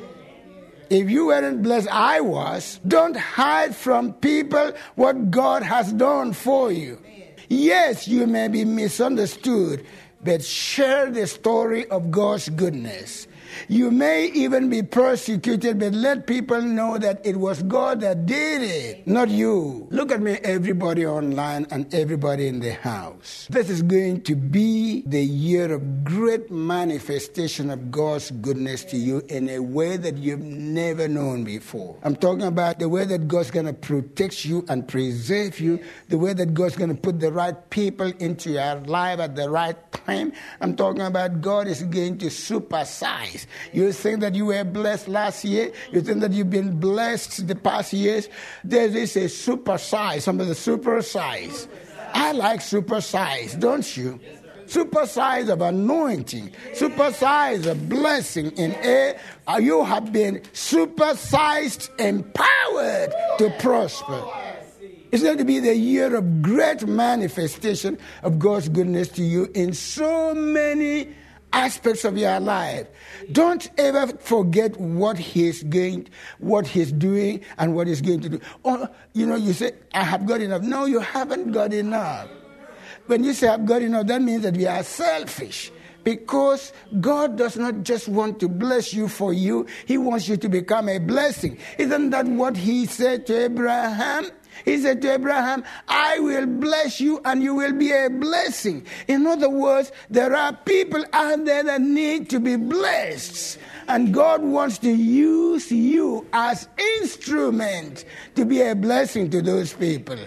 If 0.89 1.09
you 1.09 1.27
weren't 1.27 1.63
blessed, 1.63 1.89
I 1.89 2.21
was. 2.21 2.79
Don't 2.87 3.17
hide 3.17 3.75
from 3.75 4.13
people 4.13 4.71
what 4.95 5.31
God 5.31 5.63
has 5.63 5.91
done 5.91 6.31
for 6.31 6.71
you. 6.71 7.01
Yes, 7.49 8.07
you 8.07 8.27
may 8.27 8.47
be 8.47 8.63
misunderstood, 8.63 9.85
but 10.23 10.43
share 10.43 11.09
the 11.11 11.27
story 11.27 11.87
of 11.87 12.11
God's 12.11 12.49
goodness. 12.49 13.27
You 13.67 13.91
may 13.91 14.27
even 14.27 14.69
be 14.69 14.83
persecuted, 14.83 15.79
but 15.79 15.93
let 15.93 16.27
people 16.27 16.61
know 16.61 16.97
that 16.97 17.25
it 17.25 17.37
was 17.37 17.63
God 17.63 18.01
that 18.01 18.25
did 18.25 18.61
it, 18.61 19.07
not 19.07 19.29
you. 19.29 19.87
Look 19.91 20.11
at 20.11 20.21
me, 20.21 20.39
everybody 20.43 21.05
online 21.05 21.67
and 21.71 21.93
everybody 21.93 22.47
in 22.47 22.59
the 22.59 22.73
house. 22.73 23.47
This 23.49 23.69
is 23.69 23.81
going 23.81 24.21
to 24.23 24.35
be 24.35 25.03
the 25.05 25.23
year 25.23 25.73
of 25.73 26.03
great 26.03 26.51
manifestation 26.51 27.69
of 27.69 27.91
God's 27.91 28.31
goodness 28.31 28.83
to 28.85 28.97
you 28.97 29.23
in 29.29 29.49
a 29.49 29.59
way 29.59 29.97
that 29.97 30.17
you've 30.17 30.41
never 30.41 31.07
known 31.07 31.43
before. 31.43 31.97
I'm 32.03 32.15
talking 32.15 32.43
about 32.43 32.79
the 32.79 32.89
way 32.89 33.05
that 33.05 33.27
God's 33.27 33.51
going 33.51 33.65
to 33.65 33.73
protect 33.73 34.45
you 34.45 34.65
and 34.69 34.87
preserve 34.87 35.59
you, 35.59 35.79
the 36.09 36.17
way 36.17 36.33
that 36.33 36.53
God's 36.53 36.75
going 36.75 36.95
to 36.95 37.01
put 37.01 37.19
the 37.19 37.31
right 37.31 37.69
people 37.69 38.11
into 38.19 38.51
your 38.51 38.75
life 38.81 39.19
at 39.19 39.35
the 39.35 39.49
right 39.49 39.86
time. 40.07 40.31
I'm 40.61 40.75
talking 40.75 41.01
about 41.01 41.41
God 41.41 41.67
is 41.67 41.83
going 41.83 42.17
to 42.19 42.27
supersize 42.27 43.45
you 43.73 43.91
think 43.91 44.21
that 44.21 44.35
you 44.35 44.45
were 44.45 44.63
blessed 44.63 45.07
last 45.07 45.43
year. 45.43 45.71
You 45.91 46.01
think 46.01 46.21
that 46.21 46.31
you've 46.31 46.49
been 46.49 46.79
blessed 46.79 47.47
the 47.47 47.55
past 47.55 47.93
years. 47.93 48.29
There 48.63 48.87
is 48.87 49.15
a 49.15 49.25
supersize, 49.25 50.21
some 50.21 50.39
of 50.39 50.47
the 50.47 50.53
supersize. 50.53 51.67
I 52.13 52.31
like 52.31 52.61
supersize, 52.61 53.59
don't 53.59 53.97
you? 53.97 54.19
Super 54.65 55.05
size 55.05 55.47
of 55.47 55.61
anointing, 55.61 56.51
super 56.73 57.13
size 57.13 57.65
of 57.65 57.87
blessing 57.87 58.51
in. 58.57 58.73
Uh, 59.47 59.57
you 59.57 59.83
have 59.83 60.11
been 60.11 60.41
supersized, 60.53 61.89
empowered 61.99 63.13
to 63.37 63.49
prosper. 63.59 64.23
It's 65.11 65.23
going 65.23 65.37
to 65.37 65.45
be 65.45 65.59
the 65.59 65.75
year 65.75 66.15
of 66.15 66.41
great 66.41 66.85
manifestation 66.87 67.97
of 68.23 68.39
God's 68.39 68.69
goodness 68.69 69.07
to 69.09 69.23
you 69.23 69.49
in 69.53 69.73
so 69.73 70.33
many 70.33 71.15
aspects 71.53 72.03
of 72.03 72.17
your 72.17 72.39
life. 72.39 72.87
Don't 73.31 73.69
ever 73.77 74.07
forget 74.17 74.77
what 74.79 75.17
he's 75.17 75.63
going, 75.63 76.09
what 76.39 76.67
he's 76.67 76.91
doing, 76.91 77.41
and 77.57 77.75
what 77.75 77.87
he's 77.87 78.01
going 78.01 78.19
to 78.21 78.29
do. 78.29 78.39
Or, 78.63 78.89
you 79.13 79.25
know, 79.25 79.35
you 79.35 79.53
say, 79.53 79.71
I 79.93 80.03
have 80.03 80.25
got 80.25 80.41
enough. 80.41 80.61
No, 80.61 80.85
you 80.85 80.99
haven't 80.99 81.51
got 81.51 81.73
enough. 81.73 82.29
When 83.07 83.23
you 83.23 83.33
say 83.33 83.47
I've 83.47 83.65
got 83.65 83.81
enough, 83.81 84.07
that 84.07 84.21
means 84.21 84.43
that 84.43 84.57
we 84.57 84.67
are 84.67 84.83
selfish. 84.83 85.71
Because 86.03 86.71
God 87.01 87.37
does 87.37 87.57
not 87.57 87.83
just 87.83 88.07
want 88.07 88.39
to 88.39 88.47
bless 88.47 88.93
you 88.93 89.07
for 89.07 89.33
you, 89.33 89.65
He 89.85 89.97
wants 89.97 90.27
you 90.27 90.37
to 90.37 90.47
become 90.47 90.87
a 90.87 90.99
blessing. 90.99 91.57
Isn't 91.77 92.11
that 92.11 92.25
what 92.25 92.55
He 92.55 92.85
said 92.85 93.25
to 93.27 93.45
Abraham? 93.45 94.29
He 94.65 94.77
said 94.77 95.01
to 95.03 95.13
Abraham, 95.13 95.63
I 95.87 96.19
will 96.19 96.45
bless 96.45 96.99
you 96.99 97.21
and 97.25 97.41
you 97.41 97.55
will 97.55 97.73
be 97.73 97.91
a 97.91 98.09
blessing. 98.09 98.85
In 99.07 99.25
other 99.27 99.49
words, 99.49 99.91
there 100.09 100.35
are 100.35 100.53
people 100.53 101.03
out 101.13 101.45
there 101.45 101.63
that 101.63 101.81
need 101.81 102.29
to 102.31 102.39
be 102.39 102.55
blessed. 102.55 103.59
And 103.87 104.13
God 104.13 104.41
wants 104.41 104.77
to 104.79 104.91
use 104.91 105.71
you 105.71 106.25
as 106.33 106.67
instrument 106.99 108.05
to 108.35 108.45
be 108.45 108.61
a 108.61 108.75
blessing 108.75 109.29
to 109.31 109.41
those 109.41 109.73
people. 109.73 110.17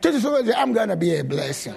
The 0.00 0.20
soul, 0.20 0.42
I'm 0.56 0.72
going 0.72 0.88
to 0.88 0.96
be 0.96 1.16
a 1.16 1.24
blessing 1.24 1.74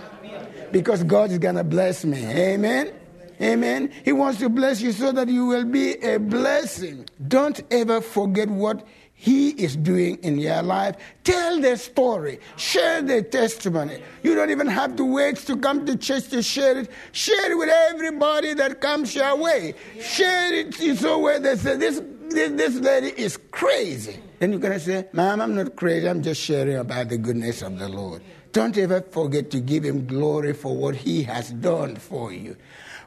because 0.72 1.03
God 1.03 1.32
is 1.32 1.39
going 1.39 1.56
to 1.56 1.63
bless 1.63 2.06
me. 2.06 2.24
Amen. 2.25 2.94
Amen. 3.41 3.91
He 4.06 4.12
wants 4.12 4.39
to 4.39 4.50
bless 4.50 4.82
you 4.82 4.91
so 4.91 5.12
that 5.13 5.27
you 5.27 5.48
will 5.48 5.65
be 5.65 5.94
a 5.96 6.20
blessing. 6.20 7.08
Don't 7.27 7.60
ever 7.72 8.00
forget 8.00 8.48
what 8.48 8.86
he 9.22 9.50
is 9.50 9.75
doing 9.75 10.18
in 10.24 10.40
your 10.40 10.63
life. 10.63 10.96
Tell 11.24 11.62
the 11.62 11.78
story. 11.78 12.40
Share 12.58 13.04
the 13.04 13.22
testimony. 13.22 14.01
You 14.24 14.34
don't 14.34 14.50
even 14.50 14.66
have 14.66 14.96
to 14.96 15.06
wait 15.06 15.36
to 15.46 15.58
come 15.58 15.86
to 15.86 15.96
church 15.96 16.30
to 16.30 16.42
share 16.42 16.75
it. 16.80 16.90
Share 17.12 17.51
it 17.51 17.56
with 17.56 17.70
everybody 17.70 18.56
that 18.56 18.82
comes 18.82 19.13
your 19.13 19.36
way. 19.36 19.75
Share 20.01 20.51
it 20.56 20.82
in 20.82 20.98
so 20.98 21.20
way 21.20 21.38
they 21.38 21.56
say, 21.56 21.78
this, 21.78 22.01
this, 22.30 22.50
this 22.54 22.75
lady 22.78 23.10
is 23.10 23.38
crazy. 23.51 24.20
Then 24.40 24.54
you're 24.54 24.60
going 24.60 24.74
to 24.74 24.80
say, 24.80 25.08
Ma'am, 25.13 25.40
I'm 25.40 25.54
not 25.54 25.75
crazy. 25.75 26.10
I'm 26.10 26.24
just 26.24 26.42
sharing 26.42 26.78
about 26.78 27.10
the 27.10 27.20
goodness 27.20 27.62
of 27.62 27.78
the 27.78 27.90
Lord. 27.90 28.24
Don't 28.54 28.75
ever 28.75 29.01
forget 29.01 29.51
to 29.51 29.60
give 29.60 29.84
him 29.84 30.08
glory 30.08 30.54
for 30.54 30.75
what 30.75 30.96
he 30.96 31.22
has 31.22 31.51
done 31.51 31.96
for 31.96 32.34
you. 32.34 32.58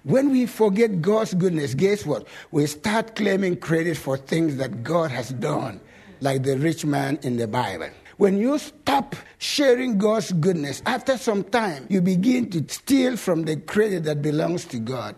When 0.05 0.31
we 0.31 0.47
forget 0.47 1.03
God's 1.03 1.35
goodness, 1.35 1.75
guess 1.75 2.07
what? 2.07 2.29
We 2.53 2.67
start 2.67 3.17
claiming 3.17 3.57
credit 3.57 3.97
for 3.97 4.17
things 4.17 4.59
that 4.59 4.85
God 4.85 5.11
has 5.11 5.31
done 5.31 5.81
like 6.25 6.43
the 6.43 6.57
rich 6.57 6.85
man 6.85 7.19
in 7.23 7.37
the 7.37 7.47
Bible. 7.47 7.91
When 8.17 8.39
you 8.39 8.59
stop 8.59 9.15
sharing 9.39 9.99
God's 9.99 10.33
goodness, 10.33 10.83
after 10.87 11.19
some 11.19 11.45
time, 11.45 11.87
you 11.91 12.01
begin 12.01 12.49
to 12.51 12.65
steal 12.73 13.17
from 13.17 13.43
the 13.45 13.57
credit 13.57 14.05
that 14.05 14.23
belongs 14.23 14.65
to 14.67 14.79
God. 14.79 15.17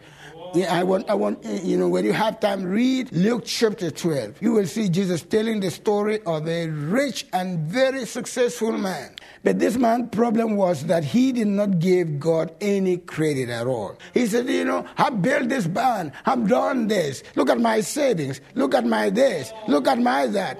Yeah, 0.54 0.74
I 0.74 0.82
want, 0.84 1.10
I 1.10 1.14
want, 1.14 1.44
you 1.44 1.76
know, 1.76 1.88
when 1.88 2.04
you 2.04 2.12
have 2.12 2.40
time, 2.40 2.64
read 2.64 3.12
Luke 3.12 3.42
chapter 3.44 3.90
12. 3.90 4.40
You 4.40 4.52
will 4.52 4.66
see 4.66 4.88
Jesus 4.88 5.22
telling 5.22 5.60
the 5.60 5.70
story 5.70 6.20
of 6.24 6.48
a 6.48 6.68
rich 6.68 7.26
and 7.32 7.58
very 7.68 8.06
successful 8.06 8.72
man. 8.72 9.14
But 9.44 9.58
this 9.58 9.76
man's 9.76 10.08
problem 10.10 10.56
was 10.56 10.86
that 10.86 11.04
he 11.04 11.32
did 11.32 11.48
not 11.48 11.78
give 11.78 12.18
God 12.18 12.54
any 12.60 12.96
credit 12.96 13.50
at 13.50 13.66
all. 13.66 13.98
He 14.14 14.26
said, 14.26 14.48
you 14.48 14.64
know, 14.64 14.86
I 14.96 15.10
built 15.10 15.50
this 15.50 15.66
barn, 15.66 16.12
I've 16.24 16.48
done 16.48 16.88
this. 16.88 17.22
Look 17.34 17.50
at 17.50 17.60
my 17.60 17.80
savings. 17.80 18.40
Look 18.54 18.74
at 18.74 18.86
my 18.86 19.10
this. 19.10 19.52
Look 19.68 19.86
at 19.86 19.98
my 19.98 20.26
that 20.28 20.58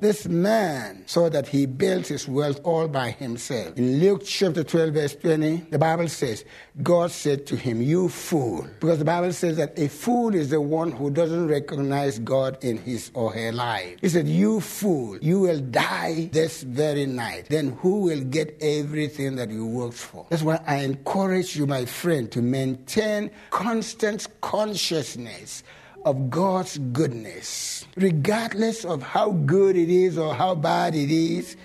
this 0.00 0.26
man 0.26 1.02
saw 1.06 1.28
that 1.28 1.48
he 1.48 1.66
built 1.66 2.06
his 2.06 2.28
wealth 2.28 2.60
all 2.64 2.88
by 2.88 3.10
himself. 3.10 3.76
In 3.76 4.00
Luke 4.00 4.22
chapter 4.24 4.64
12, 4.64 4.94
verse 4.94 5.14
20, 5.16 5.56
the 5.70 5.78
Bible 5.78 6.08
says, 6.08 6.44
God 6.82 7.10
said 7.10 7.46
to 7.46 7.56
him, 7.56 7.80
You 7.80 8.08
fool. 8.08 8.66
Because 8.80 8.98
the 8.98 9.04
Bible 9.04 9.32
says 9.32 9.56
that 9.56 9.78
a 9.78 9.88
fool 9.88 10.34
is 10.34 10.50
the 10.50 10.60
one 10.60 10.92
who 10.92 11.10
doesn't 11.10 11.48
recognize 11.48 12.18
God 12.18 12.62
in 12.62 12.78
his 12.78 13.10
or 13.14 13.32
her 13.32 13.52
life. 13.52 13.98
He 14.00 14.08
said, 14.08 14.28
You 14.28 14.60
fool, 14.60 15.18
you 15.18 15.40
will 15.40 15.60
die 15.60 16.28
this 16.32 16.62
very 16.62 17.06
night. 17.06 17.46
Then 17.48 17.72
who 17.80 18.00
will 18.00 18.22
get 18.22 18.56
everything 18.60 19.36
that 19.36 19.50
you 19.50 19.66
worked 19.66 19.94
for? 19.94 20.26
That's 20.30 20.42
why 20.42 20.60
I 20.66 20.76
encourage 20.76 21.56
you, 21.56 21.66
my 21.66 21.84
friend, 21.84 22.30
to 22.32 22.42
maintain 22.42 23.30
constant 23.50 24.26
consciousness 24.40 25.62
of 26.06 26.30
God's 26.30 26.78
goodness, 26.78 27.84
regardless 27.96 28.84
of 28.84 29.02
how 29.02 29.32
good 29.32 29.76
it 29.76 29.90
is 29.90 30.16
or 30.16 30.34
how 30.34 30.54
bad 30.54 30.94
it 30.94 31.10
is. 31.10 31.56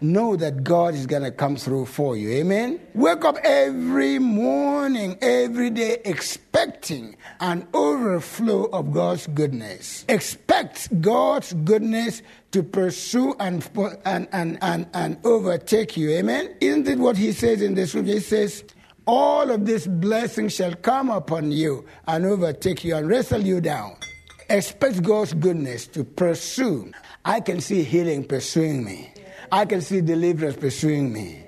know 0.00 0.36
that 0.36 0.62
God 0.62 0.94
is 0.94 1.06
going 1.06 1.22
to 1.22 1.30
come 1.30 1.56
through 1.56 1.86
for 1.86 2.16
you. 2.16 2.30
Amen. 2.30 2.78
Wake 2.94 3.24
up 3.24 3.38
every 3.42 4.18
morning, 4.18 5.16
every 5.22 5.70
day, 5.70 5.98
expecting 6.04 7.16
an 7.40 7.66
overflow 7.72 8.64
of 8.64 8.92
God's 8.92 9.26
goodness. 9.28 10.04
Expect 10.08 11.00
God's 11.00 11.54
goodness 11.64 12.22
to 12.52 12.62
pursue 12.62 13.34
and, 13.40 13.66
and, 14.04 14.28
and, 14.32 14.58
and, 14.60 14.86
and 14.92 15.18
overtake 15.24 15.96
you. 15.96 16.10
Amen. 16.10 16.54
Isn't 16.60 16.86
it 16.88 16.98
what 16.98 17.16
he 17.16 17.32
says 17.32 17.62
in 17.62 17.74
the 17.74 17.86
scripture? 17.86 18.12
He 18.12 18.20
says, 18.20 18.64
all 19.06 19.50
of 19.50 19.64
this 19.64 19.86
blessing 19.86 20.48
shall 20.48 20.74
come 20.74 21.10
upon 21.10 21.52
you 21.52 21.86
and 22.06 22.26
overtake 22.26 22.84
you 22.84 22.96
and 22.96 23.08
wrestle 23.08 23.40
you 23.40 23.60
down. 23.60 23.96
Expect 24.48 25.02
God's 25.02 25.32
goodness 25.34 25.86
to 25.88 26.04
pursue. 26.04 26.92
I 27.24 27.40
can 27.40 27.60
see 27.60 27.82
healing 27.82 28.24
pursuing 28.24 28.84
me. 28.84 29.12
I 29.50 29.64
can 29.64 29.80
see 29.80 30.00
deliverance 30.00 30.56
pursuing 30.56 31.12
me. 31.12 31.44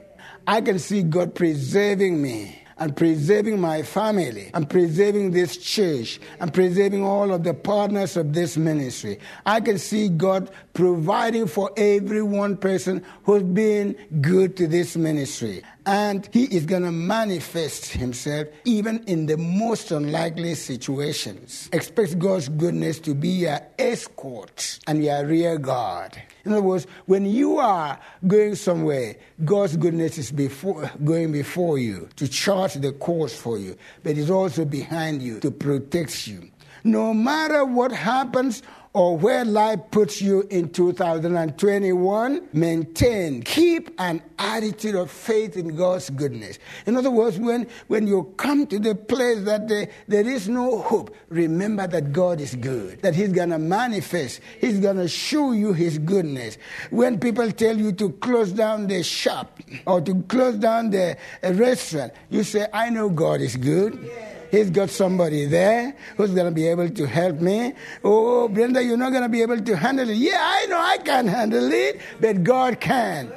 I 0.47 0.61
can 0.61 0.79
see 0.79 1.03
God 1.03 1.35
preserving 1.35 2.23
me 2.23 2.63
and 2.79 2.97
preserving 2.97 3.61
my 3.61 3.83
family 3.83 4.51
and 4.55 4.71
preserving 4.71 5.33
this 5.33 5.57
church 5.57 6.21
and 6.41 6.55
preserving 6.55 7.05
all 7.05 7.33
of 7.33 7.43
the 7.45 7.55
partners 7.55 8.17
of 8.17 8.33
this 8.33 8.57
ministry. 8.57 9.19
I 9.45 9.61
can 9.61 9.79
see 9.79 10.09
God 10.09 10.51
providing 10.75 11.49
for 11.49 11.71
every 11.77 12.23
one 12.23 12.57
person 12.57 13.05
who's 13.25 13.43
been 13.43 13.97
good 14.21 14.57
to 14.59 14.67
this 14.69 14.97
ministry. 14.97 15.63
And 15.89 16.29
He 16.35 16.45
is 16.45 16.67
going 16.67 16.83
to 16.83 16.93
manifest 16.93 17.87
Himself 17.87 18.49
even 18.67 19.03
in 19.05 19.25
the 19.25 19.39
most 19.39 19.91
unlikely 19.91 20.55
situations. 20.55 21.71
Expect 21.73 22.19
God's 22.19 22.51
goodness 22.51 22.99
to 23.01 23.15
be 23.15 23.29
your 23.29 23.59
escort 23.79 24.81
and 24.87 25.03
your 25.03 25.25
rear 25.25 25.57
guard. 25.57 26.21
In 26.45 26.53
other 26.53 26.61
words, 26.61 26.87
when 27.07 27.25
you 27.25 27.57
are 27.57 27.99
going 28.27 28.55
somewhere, 28.55 29.17
God's 29.47 29.79
goodness 29.79 30.19
is 30.19 30.31
before, 30.31 30.91
going 31.05 31.33
before 31.33 31.79
you 31.79 32.11
to 32.17 32.29
chart 32.29 32.73
the 32.73 32.93
course 32.93 33.35
for 33.35 33.57
you, 33.57 33.75
but 34.03 34.19
it's 34.19 34.29
also 34.29 34.67
behind 34.67 35.23
you 35.23 35.41
to 35.41 35.51
protect 35.51 36.29
you. 36.29 36.51
No 36.85 37.15
matter 37.15 37.65
what 37.65 37.93
happens 37.93 38.63
or 38.95 39.17
where 39.17 39.45
life 39.45 39.81
puts 39.91 40.21
you 40.21 40.47
in 40.51 40.71
2021, 40.71 42.49
maintain, 42.53 43.43
keep 43.43 43.91
an 43.99 44.23
attitude 44.39 44.95
of 44.95 45.11
faith 45.11 45.57
in 45.57 45.77
God's 45.77 46.11
goodness. 46.11 46.59
In 46.87 46.97
other 46.97 47.11
words, 47.11 47.39
when, 47.39 47.67
when 47.89 48.07
you 48.07 48.33
come 48.37 48.67
to 48.67 48.79
the 48.79 48.95
place 48.95 49.43
that 49.45 49.69
there, 49.69 49.89
there 50.07 50.27
is 50.27 50.49
no 50.49 50.81
hope, 50.81 51.15
remember 51.29 51.87
that 51.87 52.13
God 52.13 52.41
is 52.41 52.55
good, 52.55 53.03
that 53.03 53.15
He's 53.15 53.33
going 53.33 53.51
to 53.51 53.59
manifest, 53.59 54.41
He's 54.61 54.81
going 54.81 54.97
to 54.97 55.09
show 55.09 55.53
you 55.53 55.73
His 55.73 55.99
goodness. 55.99 56.57
When 56.91 57.21
people 57.21 57.51
tell 57.53 57.77
you 57.77 57.93
to 57.93 58.13
close 58.13 58.53
down 58.53 58.87
the 58.87 59.03
shop 59.03 59.61
or 59.87 60.01
to 60.01 60.23
close 60.23 60.57
down 60.57 60.91
the 60.91 61.17
uh, 61.43 61.53
restaurant, 61.53 62.13
you 62.31 62.43
say, 62.43 62.67
I 62.73 62.91
know 62.91 63.11
God 63.11 63.41
is 63.41 63.57
good. 63.57 63.99
Yeah. 64.03 64.38
He's 64.51 64.71
got 64.71 64.91
somebody 64.91 65.45
there 65.47 65.95
who's 66.17 66.31
going 66.31 66.47
to 66.47 66.55
be 66.55 66.67
able 66.69 66.89
to 66.89 67.07
help 67.07 67.41
me. 67.41 67.75
Oh, 68.03 68.49
Brenda, 68.49 68.83
you're 68.83 68.97
not 68.97 69.11
going 69.11 69.23
to 69.23 69.29
be 69.29 69.43
able 69.43 69.61
to 69.61 69.77
handle 69.77 70.09
it. 70.09 70.17
Yeah, 70.17 70.39
I 70.41 70.67
know 70.67 70.79
I 70.79 70.99
can 70.99 71.27
handle 71.27 71.71
it, 71.71 72.01
but 72.21 72.43
God 72.45 72.81
can. 72.81 73.33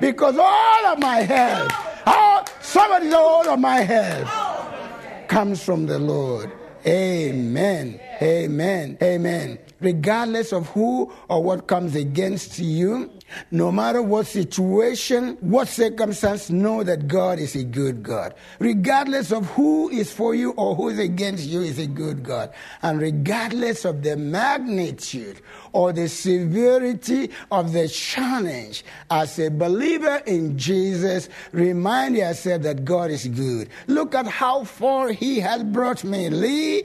Because 0.00 0.36
all 0.38 0.86
of 0.86 0.98
my 0.98 1.16
help, 1.18 1.70
oh, 1.72 2.04
all, 2.06 2.44
somebody's 2.60 3.12
all 3.12 3.48
of 3.48 3.60
my 3.60 3.80
help 3.80 5.28
comes 5.28 5.62
from 5.62 5.86
the 5.86 5.98
Lord. 5.98 6.52
Amen. 6.86 8.00
Amen. 8.20 8.98
Amen. 9.02 9.58
Regardless 9.80 10.52
of 10.52 10.68
who 10.68 11.12
or 11.28 11.42
what 11.42 11.66
comes 11.66 11.94
against 11.94 12.58
you, 12.58 13.10
no 13.50 13.70
matter 13.72 14.02
what 14.02 14.26
situation, 14.26 15.36
what 15.40 15.68
circumstance, 15.68 16.50
know 16.50 16.82
that 16.82 17.08
God 17.08 17.38
is 17.38 17.54
a 17.54 17.64
good 17.64 18.02
God. 18.02 18.34
Regardless 18.58 19.32
of 19.32 19.46
who 19.50 19.88
is 19.90 20.12
for 20.12 20.34
you 20.34 20.50
or 20.52 20.74
who 20.74 20.88
is 20.88 20.98
against 20.98 21.46
you, 21.46 21.60
is 21.60 21.78
a 21.78 21.86
good 21.86 22.22
God. 22.22 22.52
And 22.82 23.00
regardless 23.00 23.84
of 23.84 24.02
the 24.02 24.16
magnitude 24.16 25.40
or 25.74 25.92
the 25.92 26.08
severity 26.08 27.30
of 27.50 27.72
the 27.72 27.88
challenge, 27.88 28.84
as 29.10 29.38
a 29.40 29.50
believer 29.50 30.22
in 30.24 30.56
Jesus, 30.56 31.28
remind 31.52 32.16
yourself 32.16 32.62
that 32.62 32.84
God 32.84 33.10
is 33.10 33.26
good. 33.26 33.68
Look 33.88 34.14
at 34.14 34.26
how 34.26 34.64
far 34.64 35.10
He 35.10 35.40
has 35.40 35.64
brought 35.64 36.04
me. 36.04 36.30
Lee, 36.30 36.84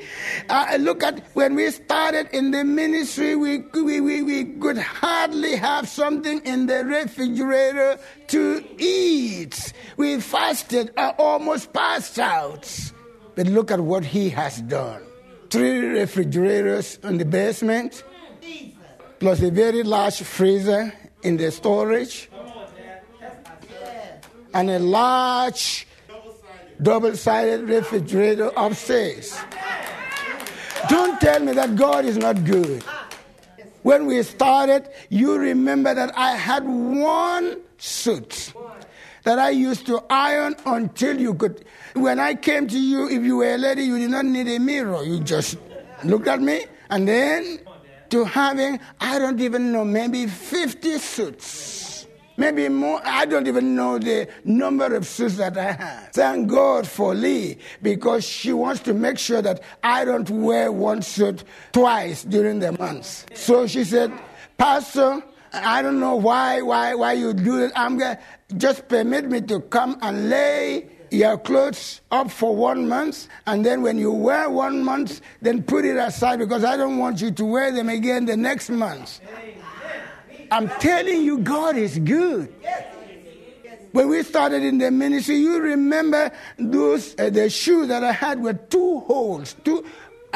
uh, 0.50 0.78
look 0.80 1.04
at 1.04 1.24
when 1.36 1.54
we 1.54 1.70
started 1.70 2.30
in 2.34 2.50
the 2.50 2.64
ministry, 2.64 3.36
we, 3.36 3.60
we, 3.74 4.02
we, 4.02 4.24
we 4.24 4.46
could 4.58 4.80
hardly 4.80 5.56
have 5.56 5.88
something 5.88 6.42
in 6.44 6.66
the 6.66 6.84
refrigerator 6.84 8.00
to 8.28 8.66
eat. 8.80 9.72
We 9.98 10.20
fasted, 10.20 10.92
uh, 10.98 11.14
almost 11.20 11.74
passed 11.74 12.18
out. 12.18 12.68
But 13.36 13.46
look 13.46 13.70
at 13.70 13.80
what 13.80 14.04
He 14.04 14.32
has 14.32 14.62
done. 14.64 15.04
Three 15.52 15.80
refrigerators 15.80 16.98
in 17.04 17.18
the 17.20 17.26
basement 17.26 18.04
plus 19.20 19.42
a 19.42 19.52
very 19.52 19.84
large 19.84 20.22
freezer 20.22 20.94
in 21.24 21.38
the 21.38 21.52
storage, 21.52 22.30
and 24.54 24.70
a 24.70 24.80
large 24.80 25.86
double 26.82 27.16
sided 27.16 27.68
refrigerator 27.68 28.52
upstairs. 28.56 29.38
Don't 30.88 31.20
tell 31.20 31.40
me 31.42 31.52
that 31.54 31.76
God 31.76 32.06
is 32.06 32.18
not 32.18 32.44
good. 32.46 32.84
When 33.84 34.06
we 34.06 34.24
started, 34.24 34.90
you 35.10 35.38
remember 35.38 35.94
that 35.94 36.18
I 36.18 36.36
had 36.36 36.66
one 36.66 37.58
suit 37.78 38.54
that 39.24 39.40
I 39.40 39.50
used 39.50 39.86
to 39.88 40.04
iron 40.10 40.56
until 40.66 41.20
you 41.20 41.34
could. 41.34 41.66
When 41.94 42.20
I 42.20 42.36
came 42.36 42.68
to 42.68 42.80
you, 42.80 43.10
if 43.10 43.24
you 43.24 43.38
were 43.38 43.56
a 43.56 43.58
lady, 43.58 43.84
you 43.84 43.98
did 43.98 44.12
not 44.12 44.26
need 44.26 44.48
a 44.48 44.60
mirror. 44.60 45.04
You 45.04 45.20
just 45.20 45.58
looked 46.04 46.28
at 46.28 46.42
me 46.42 46.66
and 46.90 47.08
then 47.08 47.60
to 48.12 48.26
having, 48.26 48.80
I 49.00 49.20
don't 49.20 49.40
even 49.40 49.72
know, 49.72 49.86
maybe 49.86 50.28
50 50.28 50.98
suits. 50.98 52.08
Maybe 52.38 52.70
more. 52.70 53.02
I 53.04 53.26
don't 53.26 53.48
even 53.48 53.76
know 53.76 54.00
the 54.00 54.30
number 54.46 54.96
of 54.96 55.06
suits 55.06 55.36
that 55.36 55.58
I 55.58 55.74
have. 55.74 56.10
Thank 56.14 56.48
God 56.48 56.88
for 56.88 57.14
Lee 57.14 57.58
because 57.82 58.26
she 58.26 58.54
wants 58.54 58.82
to 58.84 58.94
make 58.94 59.20
sure 59.20 59.42
that 59.42 59.62
I 59.84 60.06
don't 60.06 60.30
wear 60.30 60.72
one 60.72 61.02
suit 61.02 61.44
twice 61.74 62.24
during 62.24 62.60
the 62.60 62.72
months. 62.72 63.26
So 63.34 63.68
she 63.68 63.84
said, 63.84 64.14
Pastor, 64.58 65.22
I 65.52 65.82
don't 65.82 66.00
know 66.00 66.16
why, 66.16 66.62
why, 66.62 66.96
why 66.96 67.14
you 67.14 67.34
do 67.34 67.62
it. 67.62 67.74
I'm 67.76 67.98
gonna 67.98 68.20
just 68.56 68.88
permit 68.88 69.26
me 69.26 69.42
to 69.42 69.60
come 69.60 69.98
and 70.02 70.30
lay 70.30 70.90
your 71.12 71.38
clothes 71.38 72.02
up 72.12 72.32
for 72.32 72.56
one 72.56 72.88
month, 72.88 73.28
and 73.46 73.66
then 73.66 73.82
when 73.82 73.98
you 73.98 74.12
wear 74.12 74.50
one 74.50 74.84
month, 74.84 75.22
then 75.42 75.64
put 75.64 75.86
it 75.86 75.98
aside 75.98 76.40
because 76.40 76.64
I 76.64 76.78
don't 76.78 76.98
want 76.98 77.22
you 77.22 77.32
to 77.32 77.46
wear 77.46 77.72
them 77.72 77.90
again 77.90 78.26
the 78.26 78.38
next 78.38 78.70
month. 78.70 79.20
I'm 80.52 80.70
telling 80.80 81.24
you, 81.24 81.40
God 81.40 81.78
is 81.78 82.00
good. 82.00 82.54
When 83.92 84.08
we 84.08 84.22
started 84.24 84.64
in 84.64 84.78
the 84.78 84.92
ministry, 84.92 85.38
you 85.38 85.60
remember 85.60 86.32
those 86.58 87.16
uh, 87.18 87.32
the 87.32 87.50
shoe 87.50 87.88
that 87.88 88.04
I 88.04 88.12
had 88.12 88.40
with 88.40 88.70
two 88.70 89.00
holes. 89.02 89.56
Two, 89.64 89.84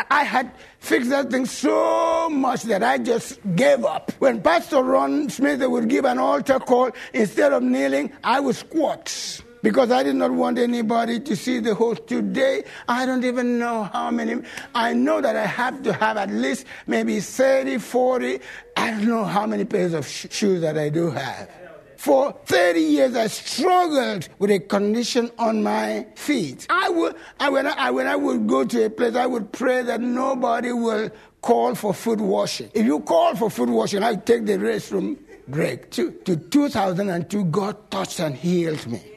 I 0.09 0.23
had 0.23 0.51
fixed 0.79 1.11
that 1.11 1.29
thing 1.29 1.45
so 1.45 2.29
much 2.29 2.63
that 2.63 2.81
I 2.81 2.97
just 2.97 3.39
gave 3.55 3.85
up. 3.85 4.11
When 4.17 4.41
Pastor 4.41 4.81
Ron 4.81 5.29
Smith 5.29 5.61
would 5.61 5.87
give 5.87 6.05
an 6.05 6.17
altar 6.17 6.59
call, 6.59 6.91
instead 7.13 7.53
of 7.53 7.61
kneeling, 7.61 8.11
I 8.23 8.39
would 8.39 8.55
squat 8.55 9.41
because 9.63 9.91
I 9.91 10.03
did 10.03 10.15
not 10.15 10.31
want 10.31 10.59
anybody 10.59 11.19
to 11.21 11.35
see 11.35 11.59
the 11.59 11.73
host 11.73 12.05
today. 12.05 12.65
I 12.87 13.05
don't 13.07 13.23
even 13.23 13.57
know 13.57 13.85
how 13.85 14.11
many. 14.11 14.43
I 14.75 14.93
know 14.93 15.21
that 15.21 15.35
I 15.35 15.45
have 15.45 15.81
to 15.83 15.93
have 15.93 16.17
at 16.17 16.29
least 16.29 16.67
maybe 16.85 17.19
30, 17.19 17.77
40. 17.79 18.39
I 18.75 18.91
don't 18.91 19.07
know 19.07 19.23
how 19.23 19.47
many 19.47 19.63
pairs 19.63 19.93
of 19.93 20.05
sh- 20.05 20.27
shoes 20.29 20.61
that 20.61 20.77
I 20.77 20.89
do 20.89 21.09
have. 21.09 21.49
For 21.95 22.37
30 22.47 22.79
years, 22.81 23.15
I 23.15 23.27
struggled 23.27 24.27
with 24.37 24.51
a 24.51 24.59
condition 24.59 25.31
on 25.39 25.63
my 25.63 26.05
feet. 26.15 26.67
I 26.69 26.89
would, 26.89 27.15
I, 27.39 27.49
when, 27.49 27.65
I, 27.65 27.91
when 27.91 28.07
I 28.07 28.17
would 28.17 28.45
go 28.45 28.65
to 28.65 28.85
a 28.85 28.89
place, 28.89 29.15
I 29.15 29.25
would 29.25 29.53
pray 29.53 29.83
that 29.83 30.01
nobody 30.01 30.73
will 30.73 31.09
call 31.41 31.75
for 31.75 31.93
foot 31.93 32.19
washing. 32.19 32.69
If 32.73 32.85
you 32.85 32.99
call 32.99 33.37
for 33.37 33.49
foot 33.49 33.69
washing, 33.69 34.03
I 34.03 34.15
take 34.15 34.45
the 34.45 34.57
restroom 34.57 35.17
break. 35.47 35.91
To, 35.91 36.11
to 36.11 36.35
2002, 36.35 37.45
God 37.45 37.89
touched 37.89 38.19
and 38.19 38.35
healed 38.35 38.85
me 38.87 39.12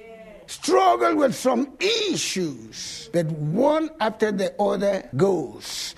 struggle 0.46 1.16
with 1.16 1.34
some 1.34 1.72
issues, 1.80 3.10
but 3.12 3.26
one 3.26 3.90
after 4.00 4.32
the 4.32 4.54
other 4.60 5.08
goes. 5.16 5.94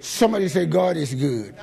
Somebody 0.00 0.48
say, 0.48 0.66
God 0.66 0.96
is 0.96 1.14
good. 1.14 1.54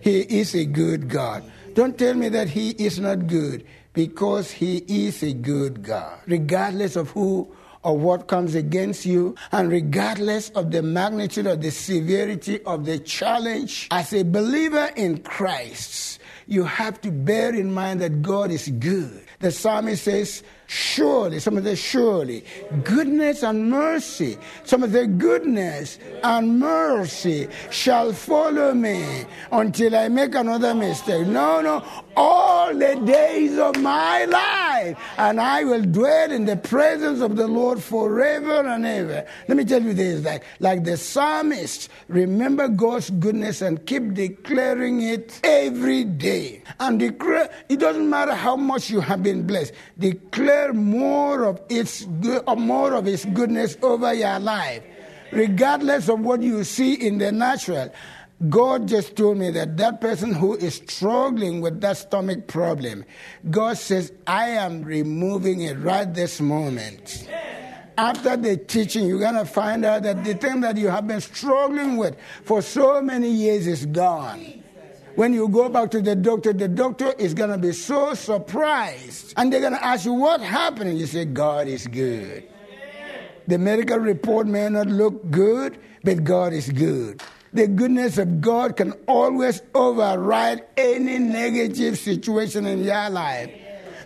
He 0.00 0.20
is 0.20 0.54
a 0.54 0.64
good 0.64 1.08
God. 1.08 1.44
Don't 1.74 1.98
tell 1.98 2.14
me 2.14 2.28
that 2.30 2.48
He 2.48 2.70
is 2.70 2.98
not 2.98 3.26
good 3.26 3.64
because 3.92 4.50
He 4.50 4.78
is 4.88 5.22
a 5.22 5.32
good 5.32 5.82
God. 5.82 6.20
Regardless 6.26 6.96
of 6.96 7.10
who 7.10 7.54
or 7.82 7.96
what 7.96 8.28
comes 8.28 8.54
against 8.54 9.04
you, 9.04 9.34
and 9.52 9.70
regardless 9.70 10.50
of 10.50 10.70
the 10.70 10.82
magnitude 10.82 11.46
or 11.46 11.56
the 11.56 11.70
severity 11.70 12.62
of 12.64 12.86
the 12.86 12.98
challenge, 12.98 13.88
as 13.90 14.12
a 14.12 14.24
believer 14.24 14.90
in 14.96 15.18
Christ, 15.22 16.18
you 16.46 16.64
have 16.64 17.00
to 17.02 17.10
bear 17.10 17.54
in 17.54 17.72
mind 17.72 18.00
that 18.00 18.22
God 18.22 18.50
is 18.50 18.68
good. 18.68 19.24
The 19.40 19.50
psalmist 19.50 20.04
says, 20.04 20.42
Surely, 20.66 21.40
some 21.40 21.58
of 21.58 21.64
the 21.64 21.76
surely, 21.76 22.44
goodness 22.84 23.42
and 23.42 23.70
mercy, 23.70 24.38
some 24.64 24.82
of 24.82 24.92
the 24.92 25.06
goodness 25.06 25.98
and 26.22 26.58
mercy 26.58 27.48
shall 27.70 28.12
follow 28.12 28.72
me 28.72 29.24
until 29.52 29.94
I 29.94 30.08
make 30.08 30.34
another 30.34 30.74
mistake. 30.74 31.26
No, 31.26 31.60
no, 31.60 31.84
all 32.16 32.74
the 32.74 32.96
days 33.04 33.58
of 33.58 33.76
my 33.82 34.24
life, 34.24 34.98
and 35.18 35.38
I 35.40 35.64
will 35.64 35.82
dwell 35.82 36.32
in 36.32 36.46
the 36.46 36.56
presence 36.56 37.20
of 37.20 37.36
the 37.36 37.46
Lord 37.46 37.82
forever 37.82 38.66
and 38.66 38.86
ever. 38.86 39.26
Let 39.48 39.56
me 39.56 39.64
tell 39.64 39.82
you 39.82 39.92
this 39.92 40.24
like, 40.24 40.44
like 40.60 40.84
the 40.84 40.96
psalmist, 40.96 41.90
remember 42.08 42.68
God's 42.68 43.10
goodness 43.10 43.60
and 43.60 43.84
keep 43.84 44.14
declaring 44.14 45.02
it 45.02 45.40
every 45.44 46.04
day. 46.04 46.62
And 46.80 46.98
declare, 46.98 47.50
it 47.68 47.80
doesn't 47.80 48.08
matter 48.08 48.34
how 48.34 48.56
much 48.56 48.88
you 48.88 49.00
have 49.00 49.22
been 49.22 49.46
blessed, 49.46 49.72
declare 49.98 50.53
more 50.72 51.44
of 51.44 51.60
its 51.68 52.06
uh, 52.46 52.54
more 52.54 52.94
of 52.94 53.04
his 53.04 53.24
goodness 53.26 53.76
over 53.82 54.12
your 54.14 54.38
life 54.38 54.82
regardless 55.32 56.08
of 56.08 56.20
what 56.20 56.42
you 56.42 56.64
see 56.64 56.94
in 56.94 57.18
the 57.18 57.32
natural 57.32 57.90
God 58.48 58.88
just 58.88 59.16
told 59.16 59.38
me 59.38 59.50
that 59.50 59.76
that 59.76 60.00
person 60.00 60.34
who 60.34 60.54
is 60.56 60.82
struggling 60.86 61.60
with 61.60 61.80
that 61.80 61.96
stomach 61.96 62.46
problem, 62.46 63.04
God 63.48 63.78
says, 63.78 64.12
I 64.26 64.50
am 64.50 64.82
removing 64.82 65.62
it 65.62 65.78
right 65.78 66.12
this 66.12 66.40
moment. 66.40 67.28
After 67.96 68.36
the 68.36 68.56
teaching, 68.56 69.06
you're 69.06 69.20
going 69.20 69.34
to 69.34 69.44
find 69.44 69.84
out 69.84 70.02
that 70.02 70.24
the 70.24 70.34
thing 70.34 70.60
that 70.62 70.76
you 70.76 70.88
have 70.88 71.06
been 71.06 71.20
struggling 71.20 71.96
with 71.96 72.16
for 72.42 72.60
so 72.60 73.00
many 73.00 73.30
years 73.30 73.68
is 73.68 73.86
gone. 73.86 74.63
When 75.16 75.32
you 75.32 75.48
go 75.48 75.68
back 75.68 75.90
to 75.92 76.00
the 76.00 76.16
doctor, 76.16 76.52
the 76.52 76.68
doctor 76.68 77.12
is 77.18 77.34
going 77.34 77.50
to 77.50 77.58
be 77.58 77.72
so 77.72 78.14
surprised. 78.14 79.34
And 79.36 79.52
they're 79.52 79.60
going 79.60 79.74
to 79.74 79.84
ask 79.84 80.04
you, 80.04 80.12
What 80.12 80.40
happened? 80.40 80.98
You 80.98 81.06
say, 81.06 81.24
God 81.24 81.68
is 81.68 81.86
good. 81.86 82.48
The 83.46 83.58
medical 83.58 83.98
report 83.98 84.46
may 84.46 84.68
not 84.70 84.86
look 84.86 85.30
good, 85.30 85.78
but 86.02 86.24
God 86.24 86.52
is 86.52 86.70
good 86.70 87.22
the 87.54 87.68
goodness 87.68 88.18
of 88.18 88.40
God 88.40 88.76
can 88.76 88.92
always 89.06 89.62
override 89.74 90.64
any 90.76 91.18
negative 91.18 91.96
situation 91.96 92.66
in 92.66 92.82
your 92.82 93.08
life. 93.10 93.48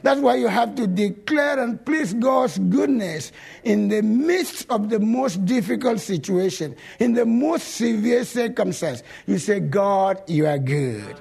That's 0.02 0.20
why 0.20 0.36
you 0.36 0.48
have 0.48 0.74
to 0.76 0.86
declare 0.86 1.58
and 1.58 1.84
please 1.84 2.14
God's 2.14 2.58
goodness 2.58 3.32
in 3.64 3.88
the 3.88 4.02
midst 4.02 4.70
of 4.70 4.90
the 4.90 5.00
most 5.00 5.44
difficult 5.44 6.00
situation, 6.00 6.76
in 6.98 7.14
the 7.14 7.26
most 7.26 7.76
severe 7.76 8.24
circumstance. 8.24 9.02
You 9.26 9.38
say, 9.38 9.60
God, 9.60 10.22
you 10.28 10.46
are 10.46 10.58
good. 10.58 11.16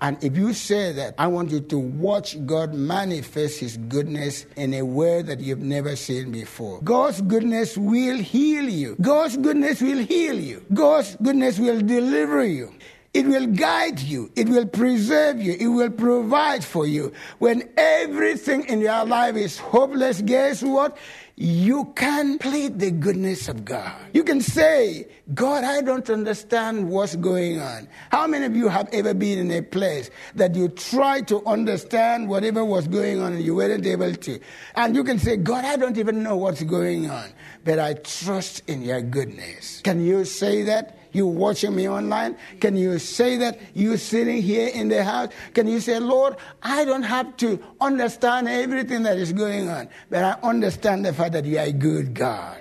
And 0.00 0.22
if 0.22 0.36
you 0.36 0.52
say 0.52 0.92
that, 0.92 1.14
I 1.18 1.26
want 1.26 1.50
you 1.50 1.60
to 1.60 1.78
watch 1.78 2.36
God 2.46 2.72
manifest 2.72 3.58
His 3.58 3.76
goodness 3.76 4.46
in 4.56 4.74
a 4.74 4.82
way 4.82 5.22
that 5.22 5.40
you've 5.40 5.58
never 5.58 5.96
seen 5.96 6.30
before. 6.30 6.80
God's 6.82 7.20
goodness 7.22 7.76
will 7.76 8.18
heal 8.18 8.68
you. 8.68 8.96
God's 9.00 9.36
goodness 9.36 9.80
will 9.80 9.98
heal 9.98 10.38
you. 10.38 10.64
God's 10.72 11.16
goodness 11.16 11.58
will 11.58 11.80
deliver 11.80 12.44
you. 12.44 12.72
It 13.18 13.26
will 13.26 13.48
guide 13.48 13.98
you. 13.98 14.30
It 14.36 14.48
will 14.48 14.66
preserve 14.66 15.42
you. 15.42 15.56
It 15.58 15.66
will 15.66 15.90
provide 15.90 16.64
for 16.64 16.86
you. 16.86 17.12
When 17.38 17.68
everything 17.76 18.64
in 18.66 18.80
your 18.80 19.04
life 19.04 19.34
is 19.34 19.58
hopeless, 19.58 20.22
guess 20.22 20.62
what? 20.62 20.96
you 21.40 21.84
can 21.94 22.36
plead 22.38 22.80
the 22.80 22.90
goodness 22.90 23.48
of 23.48 23.64
God. 23.64 23.94
You 24.12 24.24
can 24.24 24.40
say, 24.40 25.06
God, 25.34 25.62
I 25.62 25.82
don't 25.82 26.10
understand 26.10 26.88
what's 26.90 27.14
going 27.14 27.60
on. 27.60 27.86
How 28.10 28.26
many 28.26 28.44
of 28.44 28.56
you 28.56 28.66
have 28.66 28.88
ever 28.92 29.14
been 29.14 29.38
in 29.38 29.50
a 29.52 29.62
place 29.62 30.10
that 30.34 30.56
you 30.56 30.68
tried 30.68 31.28
to 31.28 31.46
understand 31.46 32.28
whatever 32.28 32.64
was 32.64 32.88
going 32.88 33.22
on 33.22 33.34
and 33.34 33.44
you 33.44 33.54
weren't 33.54 33.86
able 33.86 34.12
to? 34.14 34.40
And 34.74 34.96
you 34.96 35.04
can 35.04 35.20
say, 35.20 35.36
God, 35.36 35.64
I 35.64 35.76
don't 35.76 35.96
even 35.96 36.24
know 36.24 36.36
what's 36.36 36.64
going 36.64 37.08
on, 37.08 37.30
but 37.64 37.78
I 37.78 37.94
trust 37.94 38.68
in 38.68 38.82
your 38.82 39.00
goodness. 39.00 39.80
Can 39.82 40.04
you 40.04 40.24
say 40.24 40.64
that? 40.64 40.97
You 41.18 41.26
watching 41.26 41.74
me 41.74 41.88
online? 41.88 42.36
Can 42.60 42.76
you 42.76 43.00
say 43.00 43.36
that? 43.38 43.58
You 43.74 43.96
sitting 43.96 44.40
here 44.40 44.68
in 44.68 44.88
the 44.88 45.02
house? 45.02 45.32
Can 45.52 45.66
you 45.66 45.80
say, 45.80 45.98
Lord, 45.98 46.36
I 46.62 46.84
don't 46.84 47.02
have 47.02 47.36
to 47.38 47.58
understand 47.80 48.46
everything 48.46 49.02
that 49.02 49.18
is 49.18 49.32
going 49.32 49.68
on, 49.68 49.88
but 50.10 50.22
I 50.22 50.38
understand 50.46 51.04
the 51.04 51.12
fact 51.12 51.32
that 51.32 51.44
you 51.44 51.58
are 51.58 51.64
a 51.64 51.72
good 51.72 52.14
God. 52.14 52.56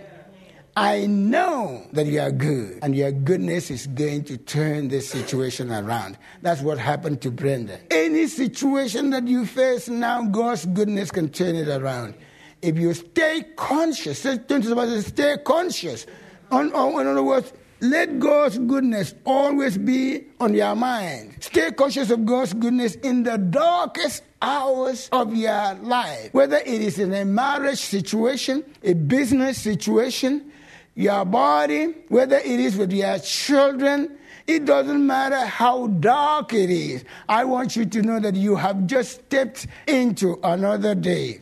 I 0.75 1.05
know 1.05 1.85
that 1.93 2.07
you 2.07 2.19
are 2.19 2.31
good, 2.31 2.79
and 2.81 2.95
your 2.95 3.11
goodness 3.11 3.69
is 3.69 3.85
going 3.85 4.23
to 4.23 4.37
turn 4.37 4.87
this 4.87 5.07
situation 5.07 5.71
around. 5.71 6.17
That's 6.41 6.61
what 6.61 6.79
happened 6.79 7.21
to 7.21 7.31
Brenda. 7.31 7.79
Any 7.91 8.25
situation 8.25 9.11
that 9.11 9.27
you 9.27 9.45
face 9.45 9.87
now, 9.87 10.23
God's 10.25 10.65
goodness 10.65 11.11
can 11.11 11.29
turn 11.29 11.55
it 11.55 11.67
around. 11.67 12.15
If 12.63 12.79
you 12.79 12.95
stay 12.95 13.45
conscious, 13.55 14.19
stay 14.19 15.37
conscious. 15.45 16.05
in 16.51 16.73
other 16.73 17.23
words, 17.23 17.53
let 17.79 18.19
God's 18.19 18.57
goodness 18.57 19.13
always 19.25 19.77
be 19.77 20.25
on 20.39 20.53
your 20.53 20.75
mind. 20.75 21.35
Stay 21.39 21.71
conscious 21.71 22.09
of 22.09 22.25
God's 22.25 22.53
goodness 22.53 22.95
in 22.95 23.23
the 23.23 23.37
darkest 23.37 24.23
hours 24.41 25.09
of 25.11 25.35
your 25.35 25.75
life. 25.75 26.33
Whether 26.33 26.57
it 26.57 26.67
is 26.67 26.99
in 26.99 27.13
a 27.13 27.25
marriage 27.25 27.79
situation, 27.79 28.63
a 28.83 28.93
business 28.93 29.59
situation, 29.59 30.51
your 30.95 31.25
body, 31.25 31.93
whether 32.09 32.37
it 32.37 32.59
is 32.59 32.75
with 32.77 32.91
your 32.91 33.19
children, 33.19 34.17
it 34.47 34.65
doesn't 34.65 35.05
matter 35.05 35.45
how 35.45 35.87
dark 35.87 36.53
it 36.53 36.69
is. 36.69 37.03
I 37.29 37.43
want 37.45 37.75
you 37.75 37.85
to 37.85 38.01
know 38.01 38.19
that 38.19 38.35
you 38.35 38.55
have 38.55 38.87
just 38.87 39.25
stepped 39.25 39.67
into 39.85 40.39
another 40.43 40.95
day. 40.95 41.41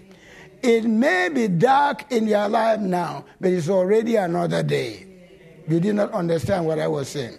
It 0.62 0.84
may 0.86 1.30
be 1.30 1.48
dark 1.48 2.12
in 2.12 2.28
your 2.28 2.50
life 2.50 2.80
now, 2.80 3.24
but 3.40 3.52
it's 3.52 3.70
already 3.70 4.16
another 4.16 4.64
day. 4.64 5.15
You 5.68 5.80
did 5.80 5.96
not 5.96 6.12
understand 6.12 6.66
what 6.66 6.80
I 6.80 6.88
was 6.88 7.10
saying. 7.10 7.38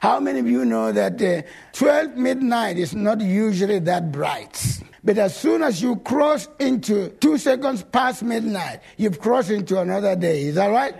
How 0.00 0.18
many 0.18 0.40
of 0.40 0.48
you 0.48 0.64
know 0.64 0.90
that 0.92 1.22
uh, 1.22 1.42
12 1.72 2.16
midnight 2.16 2.78
is 2.78 2.94
not 2.94 3.20
usually 3.20 3.78
that 3.80 4.10
bright? 4.10 4.80
But 5.04 5.18
as 5.18 5.36
soon 5.36 5.62
as 5.62 5.80
you 5.80 5.96
cross 5.96 6.48
into 6.58 7.10
two 7.20 7.38
seconds 7.38 7.84
past 7.84 8.22
midnight, 8.22 8.80
you've 8.96 9.20
crossed 9.20 9.50
into 9.50 9.80
another 9.80 10.16
day. 10.16 10.42
Is 10.42 10.56
that 10.56 10.66
right? 10.68 10.94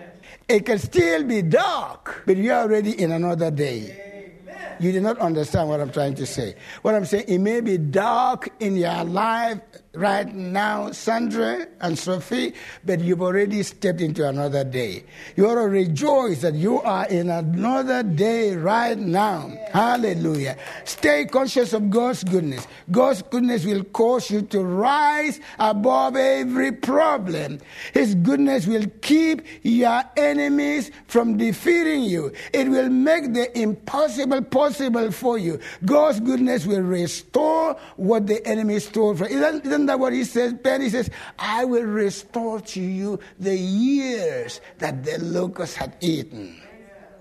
It 0.49 0.64
can 0.64 0.79
still 0.79 1.25
be 1.25 1.43
dark, 1.43 2.23
but 2.25 2.37
you're 2.37 2.55
already 2.55 2.99
in 3.01 3.12
another 3.12 3.51
day. 3.51 4.33
You 4.81 4.93
did 4.93 5.03
not 5.03 5.19
understand 5.19 5.69
what 5.69 5.81
I'm 5.81 5.91
trying 5.91 6.14
to 6.14 6.27
say. 6.27 6.55
What 6.83 6.95
I'm 6.95 7.05
saying, 7.05 7.25
it 7.27 7.38
may 7.38 7.61
be 7.61 7.79
dark 7.79 8.49
in 8.61 8.77
your 8.77 9.05
life 9.05 9.61
right 9.94 10.33
now, 10.35 10.90
Sandra 10.92 11.66
and 11.81 11.98
Sophie, 11.98 12.53
but 12.85 13.01
you've 13.01 13.22
already 13.22 13.62
stepped 13.62 14.01
into 14.01 14.29
another 14.29 14.64
day. 14.64 15.05
You 15.37 15.48
ought 15.48 15.55
to 15.57 15.68
rejoice 15.68 16.42
that 16.42 16.55
you 16.55 16.81
are 16.83 17.07
in 17.09 17.31
another 17.31 18.03
day 18.03 18.55
right 18.55 18.98
now. 18.98 19.51
Hallelujah. 19.72 20.57
Stay 20.85 21.24
conscious 21.24 21.72
of 21.72 21.90
God's 21.90 22.22
goodness. 22.24 22.66
God's 22.90 23.22
goodness 23.22 23.64
will 23.64 23.85
cause 23.85 24.31
you 24.31 24.42
to 24.42 24.62
rise 24.62 25.40
above 25.59 26.16
every 26.16 26.72
problem. 26.72 27.59
His 27.94 28.14
goodness 28.14 28.66
will 28.66 28.87
keep 29.01 29.46
your 29.62 30.03
enemies 30.16 30.90
from 31.07 31.37
defeating 31.38 32.03
you. 32.03 32.33
It 32.53 32.68
will 32.68 32.90
make 32.90 33.33
the 33.33 33.59
impossible 33.59 34.42
possible 34.42 35.11
for 35.11 35.38
you. 35.38 35.59
God's 35.85 36.20
goodness 36.20 36.66
will 36.66 36.83
restore 36.83 37.74
what 37.96 38.27
the 38.27 38.46
enemy 38.46 38.79
stole 38.81 39.14
from. 39.14 39.29
Isn't, 39.29 39.64
isn't 39.79 39.87
that 39.87 40.01
what 40.01 40.12
he 40.12 40.25
says? 40.25 40.53
Ben, 40.55 40.81
he 40.81 40.91
says, 40.91 41.09
I 41.38 41.64
will 41.64 41.85
restore 41.85 42.61
to 42.61 42.81
you 42.81 43.21
the 43.38 43.57
years 43.57 44.61
that 44.79 45.05
the 45.05 45.19
locust 45.19 45.77
had 45.77 45.97
eaten. 46.01 46.61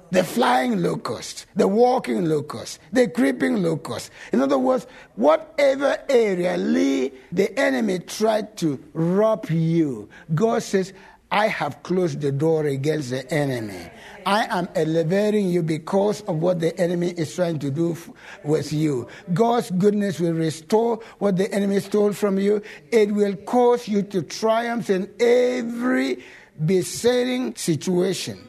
The 0.10 0.24
flying 0.24 0.82
locust, 0.82 1.46
the 1.56 1.67
walking 1.67 2.26
locust, 2.26 2.80
the 2.91 3.10
creeping 3.10 3.62
locust. 3.62 4.10
In 4.32 4.41
other 4.41 4.58
words, 4.58 4.88
whatever 5.15 5.98
area 6.10 6.58
the 7.32 7.60
enemy 7.60 8.00
tried 8.00 8.58
to 8.58 8.84
rob 8.93 9.50
you, 9.52 10.10
God 10.34 10.63
says, 10.63 10.93
I 11.30 11.48
have 11.50 11.84
closed 11.84 12.22
the 12.22 12.32
door 12.32 12.65
against 12.65 13.10
the 13.12 13.30
enemy. 13.32 13.91
I 14.28 14.46
am 14.60 14.68
elevating 14.76 15.48
you 15.48 15.63
because 15.63 16.20
of 16.24 16.42
what 16.42 16.60
the 16.60 16.78
enemy 16.78 17.12
is 17.12 17.34
trying 17.34 17.60
to 17.60 17.72
do 17.72 17.94
f- 17.94 18.10
with 18.44 18.74
you. 18.74 19.08
God's 19.34 19.72
goodness 19.72 20.20
will 20.20 20.34
restore 20.34 21.00
what 21.20 21.38
the 21.38 21.50
enemy 21.54 21.80
stole 21.80 22.12
from 22.12 22.38
you. 22.38 22.62
It 22.92 23.13
will 23.13 23.38
cause 23.38 23.88
you 23.88 24.02
to 24.02 24.22
triumph 24.24 24.90
in 24.90 25.10
every 25.22 26.26
besetting 26.66 27.56
situation. 27.56 28.46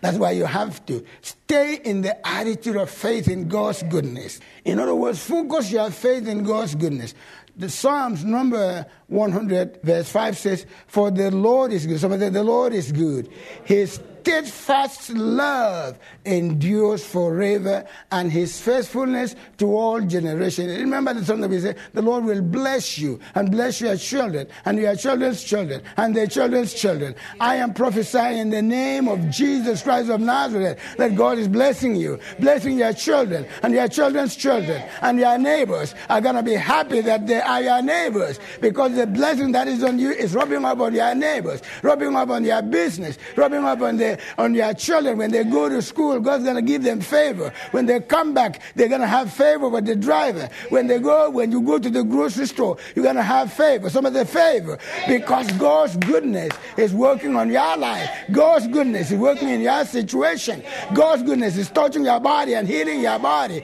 That's 0.00 0.16
why 0.16 0.30
you 0.30 0.44
have 0.44 0.86
to 0.86 1.04
stay 1.22 1.80
in 1.84 2.02
the 2.02 2.24
attitude 2.24 2.76
of 2.76 2.88
faith 2.88 3.26
in 3.26 3.48
God's 3.48 3.82
goodness. 3.82 4.38
In 4.64 4.78
other 4.78 4.94
words, 4.94 5.18
focus 5.18 5.72
your 5.72 5.90
faith 5.90 6.28
in 6.28 6.44
God's 6.44 6.76
goodness. 6.76 7.14
The 7.56 7.68
Psalms 7.68 8.24
number 8.24 8.86
100, 9.08 9.80
verse 9.82 10.08
5 10.08 10.38
says, 10.38 10.66
For 10.86 11.10
the 11.10 11.32
Lord 11.32 11.72
is 11.72 11.84
good. 11.84 11.98
Somebody 11.98 12.26
said, 12.26 12.34
The 12.34 12.44
Lord 12.44 12.74
is 12.74 12.92
good. 12.92 13.28
His 13.64 13.98
steadfast 14.26 15.10
love 15.10 15.96
endures 16.24 17.06
forever, 17.06 17.86
and 18.10 18.32
his 18.32 18.60
faithfulness 18.60 19.36
to 19.56 19.66
all 19.66 20.00
generations. 20.00 20.80
Remember 20.80 21.14
the 21.14 21.24
song 21.24 21.40
that 21.42 21.50
we 21.50 21.60
say, 21.60 21.76
The 21.92 22.02
Lord 22.02 22.24
will 22.24 22.42
bless 22.42 22.98
you 22.98 23.20
and 23.36 23.52
bless 23.52 23.80
your 23.80 23.96
children 23.96 24.48
and 24.64 24.80
your 24.80 24.96
children's 24.96 25.44
children 25.44 25.80
and 25.96 26.16
their 26.16 26.26
children's 26.26 26.74
children. 26.74 27.14
I 27.38 27.54
am 27.56 27.72
prophesying 27.72 28.38
in 28.38 28.50
the 28.50 28.62
name 28.62 29.06
of 29.06 29.30
Jesus 29.30 29.80
Christ 29.84 30.10
of 30.10 30.20
Nazareth 30.20 30.80
that 30.96 31.14
God 31.14 31.38
is 31.38 31.46
blessing 31.46 31.94
you, 31.94 32.18
blessing 32.40 32.78
your 32.78 32.94
children 32.94 33.46
and 33.62 33.74
your 33.74 33.86
children's 33.86 34.34
children 34.34 34.82
and 35.02 35.20
your 35.20 35.38
neighbors 35.38 35.94
are 36.08 36.20
going 36.20 36.34
to 36.34 36.42
be 36.42 36.54
happy 36.54 37.00
that 37.00 37.28
they 37.28 37.40
are 37.40 37.62
your 37.62 37.80
neighbors 37.80 38.40
because 38.60 38.96
the 38.96 39.06
blessing 39.06 39.52
that 39.52 39.68
is 39.68 39.84
on 39.84 40.00
you 40.00 40.10
is 40.10 40.34
rubbing 40.34 40.64
up 40.64 40.80
on 40.80 40.92
your 40.92 41.14
neighbors, 41.14 41.62
rubbing 41.82 42.16
up 42.16 42.30
on 42.30 42.42
your 42.42 42.62
business, 42.62 43.18
rubbing 43.36 43.64
up 43.64 43.80
on 43.80 43.96
the 43.96 44.15
on 44.38 44.54
your 44.54 44.74
children 44.74 45.18
when 45.18 45.30
they 45.30 45.44
go 45.44 45.68
to 45.68 45.82
school. 45.82 46.20
God's 46.20 46.44
going 46.44 46.56
to 46.56 46.62
give 46.62 46.82
them 46.82 47.00
favor. 47.00 47.52
When 47.70 47.86
they 47.86 48.00
come 48.00 48.34
back, 48.34 48.62
they're 48.74 48.88
going 48.88 49.00
to 49.00 49.06
have 49.06 49.32
favor 49.32 49.68
with 49.68 49.86
the 49.86 49.96
driver. 49.96 50.48
When 50.68 50.86
they 50.86 50.98
go, 50.98 51.30
when 51.30 51.52
you 51.52 51.60
go 51.62 51.78
to 51.78 51.90
the 51.90 52.04
grocery 52.04 52.46
store, 52.46 52.76
you're 52.94 53.02
going 53.02 53.16
to 53.16 53.22
have 53.22 53.52
favor. 53.52 53.90
Some 53.90 54.06
of 54.06 54.12
the 54.12 54.24
favor 54.24 54.78
because 55.08 55.50
God's 55.52 55.96
goodness 55.96 56.52
is 56.76 56.92
working 56.92 57.36
on 57.36 57.50
your 57.50 57.76
life. 57.76 58.10
God's 58.32 58.66
goodness 58.68 59.10
is 59.10 59.18
working 59.18 59.48
in 59.48 59.60
your 59.60 59.84
situation. 59.84 60.62
God's 60.94 61.22
goodness 61.22 61.56
is 61.56 61.70
touching 61.70 62.04
your 62.04 62.20
body 62.20 62.54
and 62.54 62.66
healing 62.66 63.00
your 63.00 63.18
body. 63.18 63.62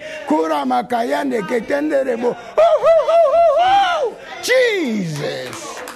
Jesus. 4.42 5.91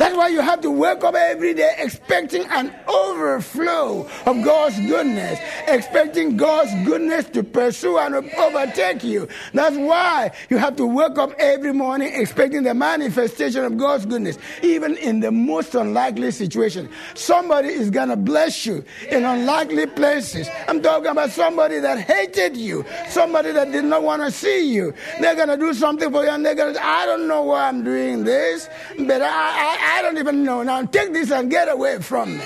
That's 0.00 0.16
why 0.16 0.28
you 0.28 0.40
have 0.40 0.62
to 0.62 0.70
wake 0.70 1.04
up 1.04 1.14
every 1.14 1.52
day 1.52 1.74
expecting 1.76 2.44
an 2.44 2.74
overflow 2.88 4.08
of 4.24 4.42
God's 4.42 4.80
goodness, 4.86 5.38
expecting 5.68 6.38
God's 6.38 6.72
goodness 6.88 7.26
to 7.26 7.42
pursue 7.42 7.98
and 7.98 8.14
overtake 8.14 9.04
you. 9.04 9.28
That's 9.52 9.76
why 9.76 10.30
you 10.48 10.56
have 10.56 10.76
to 10.76 10.86
wake 10.86 11.18
up 11.18 11.34
every 11.38 11.74
morning 11.74 12.12
expecting 12.14 12.62
the 12.62 12.72
manifestation 12.72 13.62
of 13.62 13.76
God's 13.76 14.06
goodness, 14.06 14.38
even 14.62 14.96
in 14.96 15.20
the 15.20 15.30
most 15.30 15.74
unlikely 15.74 16.30
situation. 16.30 16.88
Somebody 17.14 17.68
is 17.68 17.90
going 17.90 18.08
to 18.08 18.16
bless 18.16 18.64
you 18.64 18.82
in 19.10 19.26
unlikely 19.26 19.84
places. 19.84 20.48
I'm 20.66 20.80
talking 20.80 21.10
about 21.10 21.28
somebody 21.28 21.78
that 21.78 21.98
hated 21.98 22.56
you, 22.56 22.86
somebody 23.10 23.52
that 23.52 23.70
did 23.70 23.84
not 23.84 24.02
want 24.02 24.22
to 24.22 24.30
see 24.30 24.72
you. 24.72 24.94
They're 25.20 25.36
going 25.36 25.48
to 25.48 25.58
do 25.58 25.74
something 25.74 26.10
for 26.10 26.24
you 26.24 26.30
and 26.30 26.46
they're 26.46 26.54
going 26.54 26.72
to 26.72 26.82
I 26.82 27.04
don't 27.04 27.28
know 27.28 27.42
why 27.42 27.68
I'm 27.68 27.84
doing 27.84 28.24
this, 28.24 28.66
but 28.96 29.20
I, 29.20 29.26
I 29.28 29.89
I 29.90 30.02
don't 30.02 30.18
even 30.18 30.44
know. 30.44 30.62
Now 30.62 30.84
take 30.84 31.12
this 31.12 31.30
and 31.30 31.50
get 31.50 31.68
away 31.68 31.98
from 31.98 32.38
me. 32.38 32.44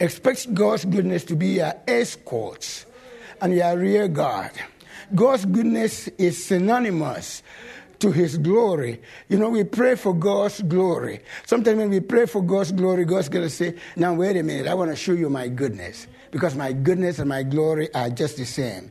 Expect 0.00 0.52
God's 0.54 0.84
goodness 0.84 1.24
to 1.24 1.36
be 1.36 1.60
your 1.60 1.74
escort 1.86 2.86
and 3.40 3.54
your 3.54 3.76
rear 3.76 4.08
guard. 4.08 4.52
God's 5.14 5.44
goodness 5.44 6.08
is 6.18 6.44
synonymous 6.44 7.42
to 7.98 8.10
his 8.10 8.38
glory. 8.38 9.00
You 9.28 9.38
know, 9.38 9.50
we 9.50 9.62
pray 9.64 9.94
for 9.94 10.14
God's 10.14 10.62
glory. 10.62 11.20
Sometimes 11.46 11.76
when 11.76 11.90
we 11.90 12.00
pray 12.00 12.26
for 12.26 12.42
God's 12.42 12.72
glory, 12.72 13.04
God's 13.04 13.28
going 13.28 13.44
to 13.44 13.50
say, 13.50 13.76
Now, 13.94 14.14
wait 14.14 14.36
a 14.36 14.42
minute, 14.42 14.66
I 14.66 14.74
want 14.74 14.90
to 14.90 14.96
show 14.96 15.12
you 15.12 15.28
my 15.28 15.48
goodness. 15.48 16.08
Because 16.32 16.56
my 16.56 16.72
goodness 16.72 17.18
and 17.18 17.28
my 17.28 17.42
glory 17.42 17.92
are 17.94 18.08
just 18.08 18.38
the 18.38 18.46
same. 18.46 18.90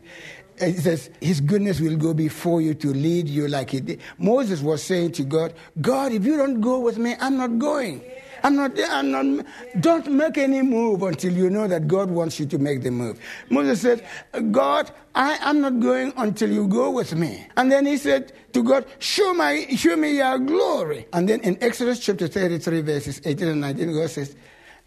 It 0.61 0.77
says, 0.81 1.09
His 1.19 1.41
goodness 1.41 1.79
will 1.79 1.97
go 1.97 2.13
before 2.13 2.61
you 2.61 2.73
to 2.75 2.93
lead 2.93 3.27
you 3.27 3.47
like 3.47 3.71
He 3.71 3.79
did. 3.79 4.01
Moses 4.17 4.61
was 4.61 4.83
saying 4.83 5.13
to 5.13 5.23
God, 5.23 5.53
God, 5.79 6.11
if 6.11 6.23
you 6.25 6.37
don't 6.37 6.61
go 6.61 6.79
with 6.79 6.97
me, 6.97 7.15
I'm 7.19 7.37
not 7.37 7.57
going. 7.57 8.01
I'm 8.43 8.55
not, 8.55 8.71
I'm 8.89 9.11
not, 9.11 9.45
don't 9.79 10.11
make 10.11 10.37
any 10.37 10.61
move 10.61 11.03
until 11.03 11.31
you 11.33 11.49
know 11.49 11.67
that 11.67 11.87
God 11.87 12.09
wants 12.09 12.39
you 12.39 12.45
to 12.47 12.57
make 12.57 12.81
the 12.81 12.91
move. 12.91 13.19
Moses 13.49 13.81
said, 13.81 14.51
God, 14.51 14.91
I 15.13 15.37
am 15.41 15.61
not 15.61 15.79
going 15.79 16.13
until 16.17 16.51
you 16.51 16.67
go 16.67 16.89
with 16.89 17.13
me. 17.15 17.45
And 17.57 17.71
then 17.71 17.85
he 17.85 17.97
said 17.97 18.33
to 18.53 18.63
God, 18.63 18.85
show, 18.99 19.33
my, 19.33 19.67
show 19.75 19.95
me 19.95 20.17
your 20.17 20.39
glory. 20.39 21.05
And 21.13 21.29
then 21.29 21.41
in 21.41 21.57
Exodus 21.61 21.99
chapter 21.99 22.27
33, 22.27 22.81
verses 22.81 23.21
18 23.23 23.47
and 23.47 23.61
19, 23.61 23.93
God 23.93 24.09
says, 24.09 24.35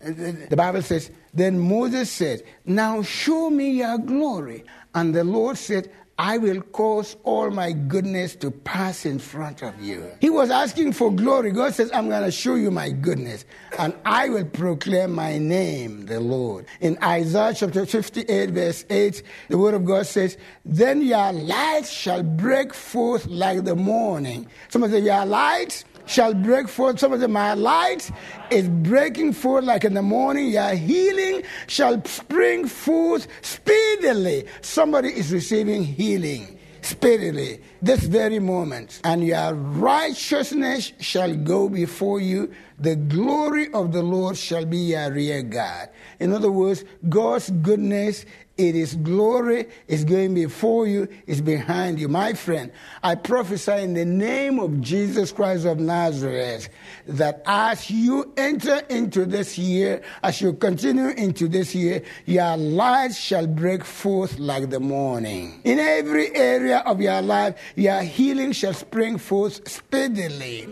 the 0.05 0.57
Bible 0.57 0.83
says, 0.83 1.11
Then 1.33 1.59
Moses 1.59 2.11
said, 2.11 2.43
Now 2.65 3.03
show 3.03 3.51
me 3.51 3.71
your 3.71 3.99
glory. 3.99 4.65
And 4.95 5.15
the 5.15 5.25
Lord 5.25 5.59
said, 5.59 5.91
I 6.17 6.39
will 6.39 6.61
cause 6.61 7.17
all 7.25 7.51
my 7.51 7.73
goodness 7.73 8.37
to 8.37 8.53
pass 8.53 9.05
in 9.05 9.19
front 9.19 9.63
of 9.63 9.81
you. 9.81 10.13
He 10.21 10.31
was 10.31 10.49
asking 10.49 10.93
for 10.93 11.13
glory. 11.13 11.51
God 11.51 11.75
says, 11.75 11.91
I'm 11.93 12.09
going 12.09 12.23
to 12.23 12.31
show 12.31 12.55
you 12.55 12.71
my 12.71 12.91
goodness, 12.91 13.45
and 13.81 13.93
I 14.05 14.29
will 14.29 14.45
proclaim 14.45 15.13
my 15.13 15.39
name, 15.39 16.07
the 16.07 16.21
Lord. 16.21 16.67
In 16.81 16.97
Isaiah 17.03 17.55
chapter 17.55 17.85
58, 17.85 18.51
verse 18.51 18.85
8, 18.89 19.23
the 19.49 19.59
word 19.59 19.75
of 19.75 19.85
God 19.85 20.07
says, 20.07 20.37
Then 20.65 21.03
your 21.03 21.33
light 21.33 21.87
shall 21.87 22.23
break 22.23 22.75
forth 22.75 23.27
like 23.27 23.65
the 23.65 23.75
morning. 23.75 24.47
Somebody 24.69 24.93
say, 24.93 25.01
Your 25.01 25.27
light 25.27 25.85
shall 26.07 26.35
break 26.35 26.69
forth. 26.69 26.99
Some 26.99 27.13
of 27.13 27.21
them, 27.21 27.33
my 27.33 27.55
light 27.55 28.11
is 28.51 28.69
breaking 28.69 29.33
forth 29.33 29.65
like 29.65 29.85
in 29.85 29.95
the 29.95 30.03
morning. 30.03 30.49
Your 30.49 30.75
healing 30.75 31.43
shall 31.67 32.05
spring 32.05 32.67
forth 32.67 33.27
speedily. 33.43 34.47
Somebody 34.63 35.09
is 35.09 35.33
receiving 35.33 35.85
healing 35.85 36.59
speedily 36.85 37.61
this 37.81 38.05
very 38.05 38.39
moment. 38.39 39.01
And 39.05 39.25
your 39.25 39.55
righteousness 39.55 40.93
shall 41.01 41.35
go 41.35 41.69
before 41.69 42.21
you. 42.21 42.53
The 42.79 42.97
glory 42.97 43.73
of 43.73 43.93
the 43.93 44.03
Lord 44.03 44.37
shall 44.37 44.67
be 44.67 44.79
your 44.79 45.11
rear 45.11 45.43
guard. 45.43 45.89
In 46.21 46.33
other 46.33 46.51
words, 46.51 46.85
God's 47.09 47.51
goodness 47.51 48.27
it 48.57 48.77
is 48.77 48.95
glory 48.97 49.67
It's 49.89 50.05
going 50.05 50.35
before 50.35 50.87
you, 50.87 51.09
It's 51.27 51.41
behind 51.41 51.99
you. 51.99 52.09
My 52.09 52.35
friend, 52.35 52.71
I 53.03 53.17
prophesy 53.17 53.73
in 53.73 53.95
the 53.95 54.05
name 54.05 54.59
of 54.59 54.81
Jesus 54.81 55.33
Christ 55.33 55.67
of 55.67 55.81
Nazareth 55.81 56.69
that 57.07 57.43
as 57.47 57.91
you 57.91 58.33
enter 58.37 58.83
into 58.89 59.25
this 59.25 59.59
year, 59.59 60.03
as 60.23 60.41
you 60.41 60.53
continue 60.53 61.09
into 61.09 61.49
this 61.49 61.75
year, 61.75 62.03
your 62.27 62.57
light 62.57 63.15
shall 63.15 63.47
break 63.47 63.85
forth 63.85 64.39
like 64.39 64.71
the 64.71 64.81
morning. 64.81 65.61
In 65.65 65.79
every 65.79 66.35
area 66.35 66.79
of 66.87 67.01
your 67.01 67.23
life, 67.23 67.57
your 67.75 68.03
healing 68.03 68.53
shall 68.53 68.75
spring 68.75 69.19
forth 69.19 69.69
speedily. 69.69 70.69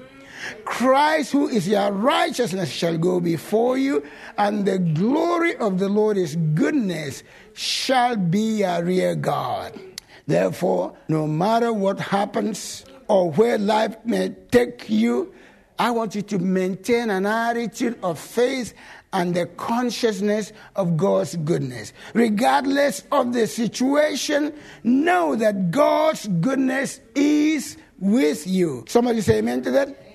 Christ, 0.65 1.33
who 1.33 1.49
is 1.49 1.69
your 1.69 1.93
righteousness, 1.93 2.71
shall 2.71 2.99
go 2.99 3.21
before 3.21 3.79
you, 3.79 4.03
and 4.39 4.67
the 4.67 4.79
glory 4.79 5.57
of 5.57 5.79
the 5.79 5.89
Lord 5.89 6.17
is 6.17 6.37
goodness 6.55 7.23
shall 7.55 8.17
be 8.17 8.59
your 8.59 8.85
rear 8.85 9.15
guard. 9.15 9.79
Therefore, 10.27 10.97
no 11.09 11.27
matter 11.27 11.73
what 11.73 11.99
happens 12.01 12.85
or 13.09 13.31
where 13.33 13.59
life 13.59 13.97
may 14.05 14.31
take 14.51 14.89
you, 14.89 15.35
I 15.79 15.91
want 15.91 16.15
you 16.15 16.23
to 16.23 16.39
maintain 16.39 17.11
an 17.11 17.27
attitude 17.27 17.99
of 18.03 18.19
faith 18.19 18.73
and 19.13 19.35
the 19.35 19.47
consciousness 19.47 20.53
of 20.77 20.97
God's 20.97 21.37
goodness. 21.37 21.93
Regardless 22.15 23.05
of 23.11 23.33
the 23.33 23.47
situation, 23.47 24.55
know 24.85 25.37
that 25.37 25.71
God's 25.71 26.27
goodness 26.29 27.01
is 27.15 27.77
with 27.99 28.47
you. 28.47 28.85
Somebody 28.89 29.21
say 29.21 29.39
amen 29.39 29.63
to 29.63 29.71
that? 29.73 30.12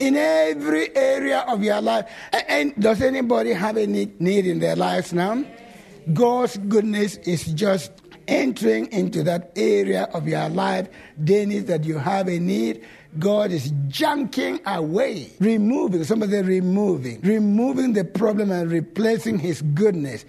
In 0.00 0.16
every 0.16 0.94
area 0.96 1.40
of 1.40 1.62
your 1.62 1.80
life. 1.80 2.10
And 2.48 2.74
does 2.80 3.02
anybody 3.02 3.52
have 3.52 3.76
any 3.76 4.10
need 4.18 4.46
in 4.46 4.60
their 4.60 4.76
lives 4.76 5.12
now? 5.12 5.44
God's 6.12 6.56
goodness 6.56 7.16
is 7.18 7.44
just 7.52 7.92
entering 8.26 8.90
into 8.92 9.22
that 9.24 9.52
area 9.56 10.04
of 10.14 10.28
your 10.28 10.48
life. 10.48 10.88
Dennis, 11.22 11.64
that 11.64 11.84
you 11.84 11.98
have 11.98 12.28
a 12.28 12.38
need. 12.38 12.84
God 13.18 13.50
is 13.50 13.72
junking 13.88 14.62
away, 14.64 15.30
removing, 15.40 16.04
somebody 16.04 16.40
removing, 16.42 17.20
removing 17.22 17.94
the 17.94 18.04
problem 18.04 18.50
and 18.52 18.70
replacing 18.70 19.38
His 19.38 19.62
goodness. 19.62 20.24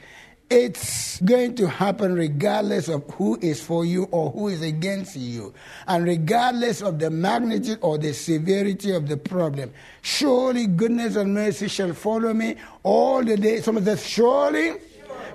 It's 0.49 1.21
going 1.21 1.53
to 1.57 1.67
happen 1.67 2.15
regardless 2.15 2.87
of 2.87 3.07
who 3.11 3.37
is 3.39 3.61
for 3.61 3.85
you 3.85 4.05
or 4.05 4.31
who 4.31 4.47
is 4.47 4.63
against 4.63 5.15
you, 5.15 5.53
and 5.87 6.05
regardless 6.05 6.81
of 6.81 6.97
the 6.97 7.11
magnitude 7.11 7.77
or 7.81 7.99
the 7.99 8.13
severity 8.13 8.91
of 8.91 9.07
the 9.07 9.15
problem. 9.15 9.71
Surely 10.01 10.65
goodness 10.65 11.15
and 11.17 11.35
mercy 11.35 11.67
shall 11.67 11.93
follow 11.93 12.33
me 12.33 12.55
all 12.81 13.23
the 13.23 13.37
days. 13.37 13.65
Someone 13.65 13.85
says, 13.85 14.03
Surely 14.03 14.73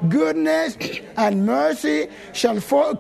goodness 0.09 0.77
and 1.17 1.47
mercy 1.47 2.09
shall 2.33 2.59
follow. 2.59 2.99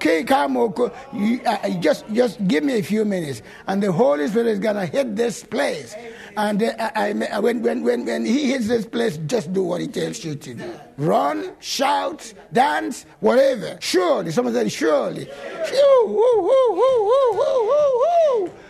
You, 1.13 1.41
uh, 1.45 1.69
just, 1.81 2.05
just 2.13 2.47
give 2.47 2.63
me 2.63 2.79
a 2.79 2.83
few 2.83 3.05
minutes, 3.05 3.43
and 3.67 3.83
the 3.83 3.91
Holy 3.91 4.29
Spirit 4.29 4.47
is 4.47 4.59
going 4.61 4.77
to 4.77 4.87
hit 4.87 5.17
this 5.17 5.43
place. 5.43 5.97
And 6.37 6.63
uh, 6.63 6.93
I, 6.95 7.13
I, 7.33 7.41
when, 7.41 7.61
when, 7.61 7.83
when, 7.83 8.05
when 8.05 8.25
He 8.25 8.53
hits 8.53 8.69
this 8.69 8.87
place, 8.87 9.17
just 9.27 9.53
do 9.53 9.65
what 9.65 9.81
He 9.81 9.89
tells 9.89 10.25
you 10.25 10.37
to 10.37 10.55
do. 10.55 10.71
Run, 10.97 11.53
shout, 11.61 12.33
dance, 12.53 13.05
whatever. 13.21 13.79
Surely, 13.81 14.31
someone 14.31 14.55
said, 14.55 14.71
surely. 14.71 15.29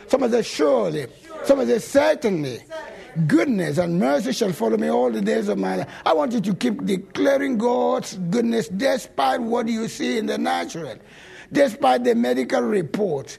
Someone 0.08 0.30
said, 0.30 0.46
surely. 0.46 1.06
Someone 1.44 1.66
said, 1.66 1.82
certainly 1.82 2.62
goodness 3.26 3.78
and 3.78 3.98
mercy 3.98 4.32
shall 4.32 4.52
follow 4.52 4.76
me 4.76 4.88
all 4.88 5.10
the 5.10 5.20
days 5.20 5.48
of 5.48 5.58
my 5.58 5.76
life. 5.76 5.88
I 6.04 6.12
want 6.12 6.32
you 6.32 6.40
to 6.40 6.54
keep 6.54 6.84
declaring 6.84 7.58
God's 7.58 8.16
goodness 8.30 8.68
despite 8.68 9.40
what 9.40 9.68
you 9.68 9.88
see 9.88 10.18
in 10.18 10.26
the 10.26 10.38
natural, 10.38 10.96
despite 11.52 12.04
the 12.04 12.14
medical 12.14 12.62
reports. 12.62 13.38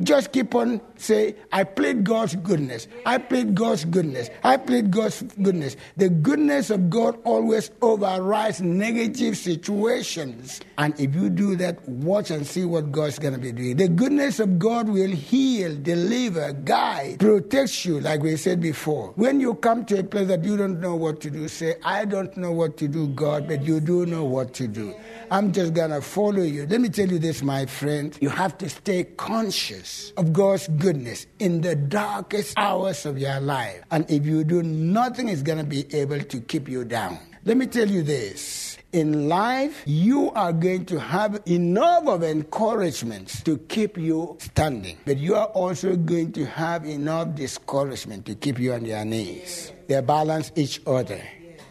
Just 0.00 0.32
keep 0.32 0.54
on 0.54 0.80
say, 0.96 1.34
I 1.52 1.64
plead 1.64 2.04
God's 2.04 2.34
goodness. 2.36 2.88
I 3.04 3.18
plead 3.18 3.54
God's 3.54 3.84
goodness. 3.84 4.30
I 4.42 4.56
plead 4.56 4.90
God's 4.90 5.22
goodness. 5.42 5.76
The 5.98 6.08
goodness 6.08 6.70
of 6.70 6.88
God 6.88 7.18
always 7.24 7.70
overrides 7.82 8.62
negative 8.62 9.36
situations. 9.36 10.60
And 10.78 10.98
if 10.98 11.14
you 11.14 11.28
do 11.28 11.56
that, 11.56 11.86
watch 11.86 12.30
and 12.30 12.46
see 12.46 12.64
what 12.64 12.90
God's 12.90 13.18
going 13.18 13.34
to 13.34 13.40
be 13.40 13.52
doing. 13.52 13.76
The 13.76 13.88
goodness 13.88 14.40
of 14.40 14.58
God 14.58 14.88
will 14.88 15.10
heal, 15.10 15.76
deliver, 15.76 16.54
guide, 16.54 17.18
protect 17.18 17.84
you, 17.84 18.00
like 18.00 18.22
we 18.22 18.36
said 18.36 18.60
before. 18.60 19.12
When 19.16 19.40
you 19.40 19.54
come 19.54 19.84
to 19.86 19.98
a 19.98 20.04
place 20.04 20.28
that 20.28 20.42
you 20.44 20.56
don't 20.56 20.80
know 20.80 20.96
what 20.96 21.20
to 21.20 21.30
do, 21.30 21.48
say, 21.48 21.74
I 21.84 22.06
don't 22.06 22.34
know 22.38 22.52
what 22.52 22.78
to 22.78 22.88
do, 22.88 23.08
God, 23.08 23.46
but 23.46 23.62
you 23.62 23.80
do 23.80 24.06
know 24.06 24.24
what 24.24 24.54
to 24.54 24.66
do. 24.66 24.94
I'm 25.32 25.50
just 25.50 25.72
going 25.72 25.92
to 25.92 26.02
follow 26.02 26.42
you. 26.42 26.66
Let 26.66 26.82
me 26.82 26.90
tell 26.90 27.08
you 27.08 27.18
this, 27.18 27.42
my 27.42 27.64
friend. 27.64 28.14
You 28.20 28.28
have 28.28 28.58
to 28.58 28.68
stay 28.68 29.04
conscious 29.04 30.12
of 30.18 30.34
God's 30.34 30.68
goodness 30.68 31.26
in 31.38 31.62
the 31.62 31.74
darkest 31.74 32.52
hours 32.58 33.06
of 33.06 33.16
your 33.16 33.40
life. 33.40 33.82
And 33.90 34.04
if 34.10 34.26
you 34.26 34.44
do, 34.44 34.62
nothing 34.62 35.30
is 35.30 35.42
going 35.42 35.56
to 35.56 35.64
be 35.64 35.86
able 35.94 36.20
to 36.20 36.40
keep 36.42 36.68
you 36.68 36.84
down. 36.84 37.18
Let 37.46 37.56
me 37.56 37.66
tell 37.66 37.88
you 37.88 38.02
this. 38.02 38.76
In 38.92 39.30
life, 39.30 39.82
you 39.86 40.30
are 40.32 40.52
going 40.52 40.84
to 40.84 41.00
have 41.00 41.40
enough 41.46 42.06
of 42.08 42.22
encouragement 42.22 43.42
to 43.46 43.56
keep 43.56 43.96
you 43.96 44.36
standing, 44.38 44.98
but 45.06 45.16
you 45.16 45.34
are 45.34 45.46
also 45.46 45.96
going 45.96 46.32
to 46.32 46.44
have 46.44 46.84
enough 46.84 47.34
discouragement 47.34 48.26
to 48.26 48.34
keep 48.34 48.58
you 48.58 48.74
on 48.74 48.84
your 48.84 49.02
knees. 49.06 49.72
They 49.88 49.98
balance 50.02 50.52
each 50.56 50.82
other. 50.86 51.22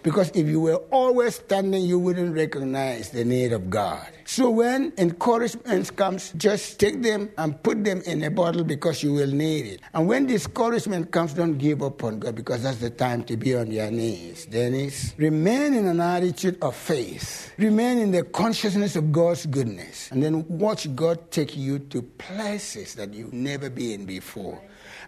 Because 0.04 0.32
if 0.34 0.48
you 0.48 0.60
were 0.62 0.82
always 0.90 1.36
standing, 1.36 1.84
you 1.84 2.00
wouldn't 2.00 2.36
recognize 2.36 3.12
the 3.12 3.24
need 3.24 3.54
of 3.54 3.70
God. 3.70 4.08
So 4.26 4.50
when 4.50 4.94
encouragement 4.98 5.96
comes, 5.96 6.32
just 6.38 6.80
take 6.80 7.02
them 7.02 7.30
and 7.38 7.62
put 7.62 7.84
them 7.84 8.02
in 8.06 8.24
a 8.24 8.32
bottle 8.32 8.64
because 8.64 9.04
you 9.04 9.14
will 9.14 9.32
need 9.32 9.66
it. 9.66 9.82
And 9.94 10.08
when 10.08 10.26
discouragement 10.26 11.12
comes, 11.12 11.34
don't 11.34 11.58
give 11.58 11.84
up 11.84 12.04
on 12.04 12.20
God 12.20 12.36
because 12.36 12.64
that's 12.64 12.78
the 12.78 12.90
time 12.90 13.24
to 13.26 13.38
be 13.38 13.56
on 13.56 13.72
your 13.72 13.92
knees. 13.92 14.46
Dennis, 14.46 15.14
remain 15.18 15.74
in 15.74 15.86
an 15.86 16.00
attitude 16.00 16.58
of 16.64 16.76
faith. 16.76 17.54
Remain 17.58 18.00
in 18.00 18.12
the 18.12 18.24
consciousness 18.24 18.96
of 18.96 19.12
God's 19.12 19.46
goodness. 19.46 20.10
And 20.12 20.24
then 20.24 20.48
watch 20.48 20.94
God 20.96 21.30
take 21.30 21.56
you 21.56 21.80
to 21.80 22.02
places 22.02 22.96
that 22.96 23.14
you've 23.14 23.34
never 23.34 23.70
been 23.70 24.06
before. 24.06 24.62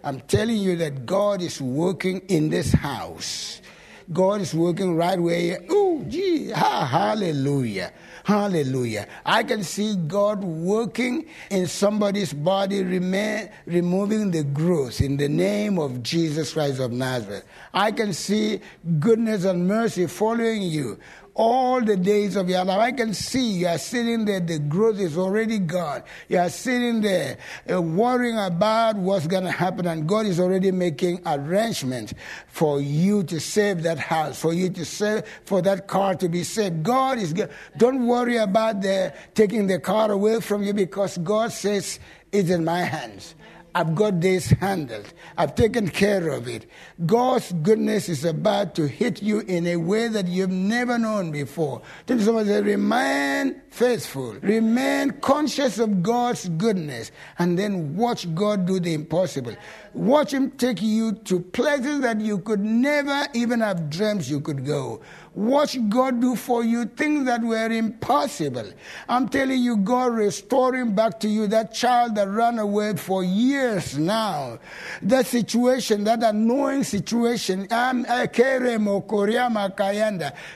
I'm 0.04 0.20
telling 0.20 0.58
you 0.58 0.76
that 0.76 1.06
God 1.06 1.40
is 1.40 1.60
working 1.60 2.20
in 2.28 2.50
this 2.50 2.72
house. 2.72 3.62
God 4.12 4.40
is 4.40 4.54
working 4.54 4.96
right 4.96 5.18
where 5.18 5.60
Oh, 5.70 6.04
gee, 6.08 6.50
ha, 6.50 6.86
hallelujah. 6.86 7.92
Hallelujah. 8.24 9.06
I 9.26 9.42
can 9.42 9.62
see 9.62 9.96
God 9.96 10.42
working 10.42 11.26
in 11.50 11.66
somebody's 11.66 12.32
body, 12.32 12.82
removing 12.82 14.30
the 14.30 14.44
growth 14.44 15.02
in 15.02 15.18
the 15.18 15.28
name 15.28 15.78
of 15.78 16.02
Jesus 16.02 16.54
Christ 16.54 16.80
of 16.80 16.90
Nazareth. 16.90 17.44
I 17.74 17.92
can 17.92 18.14
see 18.14 18.60
goodness 18.98 19.44
and 19.44 19.68
mercy 19.68 20.06
following 20.06 20.62
you 20.62 20.98
all 21.34 21.80
the 21.80 21.96
days 21.96 22.36
of 22.36 22.48
your 22.48 22.64
life. 22.64 22.78
I 22.78 22.92
can 22.92 23.12
see 23.12 23.58
you 23.58 23.66
are 23.66 23.78
sitting 23.78 24.24
there, 24.24 24.40
the 24.40 24.58
growth 24.58 24.98
is 24.98 25.18
already 25.18 25.58
gone. 25.58 26.02
You 26.28 26.38
are 26.38 26.48
sitting 26.48 27.00
there 27.00 27.38
uh, 27.70 27.82
worrying 27.82 28.38
about 28.38 28.96
what's 28.96 29.26
going 29.26 29.44
to 29.44 29.50
happen, 29.50 29.86
and 29.86 30.08
God 30.08 30.26
is 30.26 30.38
already 30.38 30.70
making 30.70 31.20
arrangements 31.26 32.14
for 32.48 32.80
you 32.80 33.24
to 33.24 33.40
save 33.40 33.82
that 33.82 33.98
house, 33.98 34.40
for 34.40 34.54
you 34.54 34.70
to 34.70 34.84
save, 34.84 35.24
for 35.44 35.60
that 35.62 35.88
car 35.88 36.14
to 36.14 36.28
be 36.28 36.44
saved. 36.44 36.82
God 36.82 37.18
is, 37.18 37.34
don't 37.76 38.06
worry 38.06 38.36
about 38.36 38.80
the, 38.80 39.12
taking 39.34 39.66
the 39.66 39.80
car 39.80 40.10
away 40.10 40.40
from 40.40 40.62
you 40.62 40.72
because 40.72 41.18
God 41.18 41.52
says, 41.52 41.98
it's 42.30 42.50
in 42.50 42.64
my 42.64 42.80
hands. 42.80 43.34
I've 43.76 43.96
got 43.96 44.20
this 44.20 44.50
handled. 44.50 45.12
I've 45.36 45.56
taken 45.56 45.88
care 45.88 46.28
of 46.28 46.46
it. 46.46 46.70
God's 47.06 47.52
goodness 47.52 48.08
is 48.08 48.24
about 48.24 48.76
to 48.76 48.86
hit 48.86 49.20
you 49.20 49.40
in 49.40 49.66
a 49.66 49.76
way 49.76 50.06
that 50.06 50.28
you've 50.28 50.50
never 50.50 50.96
known 50.96 51.32
before. 51.32 51.82
Tell 52.06 52.20
somebody, 52.20 52.50
say, 52.50 52.60
remain 52.62 53.62
faithful. 53.70 54.34
Remain 54.42 55.10
conscious 55.20 55.80
of 55.80 56.04
God's 56.04 56.48
goodness. 56.50 57.10
And 57.40 57.58
then 57.58 57.96
watch 57.96 58.32
God 58.32 58.64
do 58.64 58.78
the 58.78 58.94
impossible. 58.94 59.56
Watch 59.92 60.32
Him 60.32 60.52
take 60.52 60.80
you 60.80 61.12
to 61.12 61.40
places 61.40 62.00
that 62.02 62.20
you 62.20 62.38
could 62.38 62.60
never 62.60 63.26
even 63.34 63.58
have 63.58 63.90
dreamed 63.90 64.24
you 64.24 64.40
could 64.40 64.64
go. 64.64 65.00
Watch 65.34 65.76
God 65.88 66.20
do 66.20 66.36
for 66.36 66.62
you 66.62 66.84
things 66.84 67.26
that 67.26 67.42
were 67.42 67.66
impossible. 67.66 68.70
I'm 69.08 69.28
telling 69.28 69.60
you, 69.60 69.78
God 69.78 70.12
restoring 70.12 70.94
back 70.94 71.18
to 71.20 71.28
you 71.28 71.48
that 71.48 71.74
child 71.74 72.14
that 72.14 72.28
ran 72.28 72.60
away 72.60 72.94
for 72.94 73.24
years 73.24 73.63
now. 73.98 74.58
That 75.02 75.26
situation, 75.26 76.04
that 76.04 76.22
annoying 76.22 76.84
situation, 76.84 77.66
uh, 77.70 77.92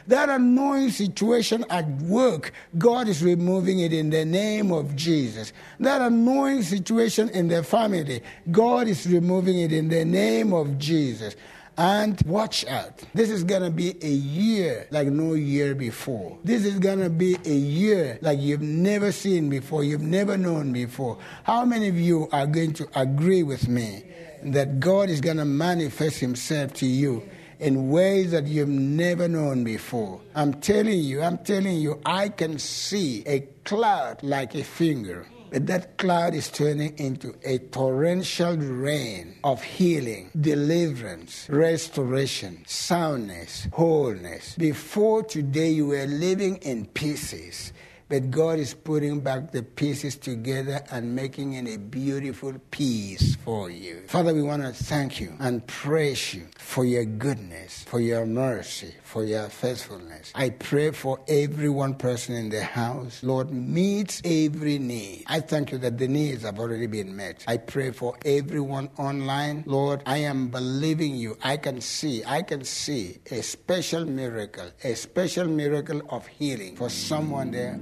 that 0.06 0.28
annoying 0.28 0.90
situation 0.90 1.64
at 1.70 1.88
work, 2.02 2.52
God 2.76 3.08
is 3.08 3.22
removing 3.22 3.80
it 3.80 3.92
in 3.92 4.10
the 4.10 4.24
name 4.24 4.72
of 4.72 4.94
Jesus. 4.96 5.52
That 5.80 6.00
annoying 6.02 6.62
situation 6.62 7.28
in 7.30 7.48
the 7.48 7.62
family, 7.62 8.22
God 8.50 8.88
is 8.88 9.06
removing 9.06 9.58
it 9.58 9.72
in 9.72 9.88
the 9.88 10.04
name 10.04 10.52
of 10.52 10.78
Jesus. 10.78 11.36
And 11.78 12.20
watch 12.26 12.66
out. 12.66 13.04
This 13.14 13.30
is 13.30 13.44
going 13.44 13.62
to 13.62 13.70
be 13.70 13.96
a 14.02 14.10
year 14.10 14.88
like 14.90 15.06
no 15.06 15.34
year 15.34 15.76
before. 15.76 16.36
This 16.42 16.64
is 16.64 16.80
going 16.80 16.98
to 16.98 17.08
be 17.08 17.36
a 17.44 17.54
year 17.54 18.18
like 18.20 18.40
you've 18.40 18.60
never 18.60 19.12
seen 19.12 19.48
before, 19.48 19.84
you've 19.84 20.02
never 20.02 20.36
known 20.36 20.72
before. 20.72 21.18
How 21.44 21.64
many 21.64 21.86
of 21.88 21.96
you 21.96 22.28
are 22.32 22.48
going 22.48 22.72
to 22.74 22.88
agree 23.00 23.44
with 23.44 23.68
me 23.68 24.02
that 24.42 24.80
God 24.80 25.08
is 25.08 25.20
going 25.20 25.36
to 25.36 25.44
manifest 25.44 26.18
Himself 26.18 26.74
to 26.74 26.86
you? 26.86 27.22
in 27.60 27.90
ways 27.90 28.30
that 28.30 28.46
you've 28.46 28.68
never 28.68 29.26
known 29.26 29.64
before. 29.64 30.20
I'm 30.36 30.54
telling 30.60 31.00
you, 31.00 31.20
I'm 31.22 31.38
telling 31.38 31.78
you, 31.78 32.00
I 32.06 32.28
can 32.28 32.56
see 32.60 33.24
a 33.26 33.40
cloud 33.64 34.22
like 34.22 34.54
a 34.54 34.62
finger 34.62 35.26
that 35.50 35.96
cloud 35.98 36.34
is 36.34 36.50
turning 36.50 36.96
into 36.98 37.34
a 37.44 37.58
torrential 37.58 38.56
rain 38.56 39.36
of 39.44 39.62
healing, 39.62 40.30
deliverance, 40.38 41.46
restoration, 41.48 42.64
soundness, 42.66 43.68
wholeness. 43.72 44.54
Before 44.56 45.22
today, 45.22 45.70
you 45.70 45.86
were 45.86 46.06
living 46.06 46.56
in 46.56 46.86
pieces. 46.86 47.72
But 48.08 48.30
God 48.30 48.58
is 48.58 48.72
putting 48.72 49.20
back 49.20 49.52
the 49.52 49.62
pieces 49.62 50.16
together 50.16 50.80
and 50.90 51.14
making 51.14 51.52
it 51.52 51.68
a 51.68 51.78
beautiful 51.78 52.54
piece 52.70 53.36
for 53.36 53.68
you. 53.68 54.02
Father, 54.08 54.32
we 54.32 54.40
want 54.42 54.62
to 54.62 54.72
thank 54.72 55.20
you 55.20 55.34
and 55.40 55.66
praise 55.66 56.32
you 56.32 56.46
for 56.56 56.86
your 56.86 57.04
goodness, 57.04 57.84
for 57.84 58.00
your 58.00 58.24
mercy, 58.24 58.94
for 59.04 59.24
your 59.24 59.50
faithfulness. 59.50 60.32
I 60.34 60.50
pray 60.50 60.92
for 60.92 61.20
every 61.28 61.68
one 61.68 61.94
person 61.94 62.34
in 62.34 62.48
the 62.48 62.62
house. 62.62 63.22
Lord, 63.22 63.50
meets 63.50 64.22
every 64.24 64.78
need. 64.78 65.24
I 65.26 65.40
thank 65.40 65.72
you 65.72 65.78
that 65.78 65.98
the 65.98 66.08
needs 66.08 66.44
have 66.44 66.58
already 66.58 66.86
been 66.86 67.14
met. 67.14 67.44
I 67.46 67.58
pray 67.58 67.90
for 67.90 68.16
everyone 68.24 68.88
online. 68.96 69.64
Lord, 69.66 70.02
I 70.06 70.18
am 70.18 70.48
believing 70.48 71.14
you. 71.14 71.36
I 71.42 71.58
can 71.58 71.82
see, 71.82 72.24
I 72.24 72.40
can 72.40 72.64
see 72.64 73.18
a 73.30 73.42
special 73.42 74.06
miracle, 74.06 74.70
a 74.82 74.94
special 74.94 75.46
miracle 75.46 76.00
of 76.08 76.26
healing 76.26 76.74
for 76.76 76.88
someone 76.88 77.50
there 77.50 77.78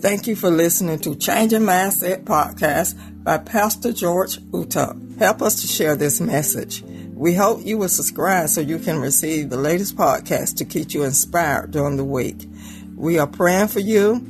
Thank 0.00 0.26
you 0.26 0.34
for 0.34 0.50
listening 0.50 0.98
to 1.00 1.14
Changing 1.14 1.62
Mindset 1.62 2.24
podcast 2.24 2.96
by 3.22 3.38
Pastor 3.38 3.92
George 3.92 4.38
Utuck. 4.50 5.18
Help 5.18 5.42
us 5.42 5.60
to 5.62 5.68
share 5.68 5.94
this 5.94 6.20
message. 6.20 6.82
We 7.14 7.34
hope 7.34 7.64
you 7.64 7.78
will 7.78 7.88
subscribe 7.88 8.48
so 8.48 8.60
you 8.60 8.80
can 8.80 9.00
receive 9.00 9.48
the 9.48 9.56
latest 9.56 9.96
podcast 9.96 10.56
to 10.56 10.64
keep 10.64 10.92
you 10.92 11.04
inspired 11.04 11.70
during 11.70 11.96
the 11.96 12.04
week. 12.04 12.48
We 12.96 13.18
are 13.18 13.28
praying 13.28 13.68
for 13.68 13.80
you. 13.80 14.26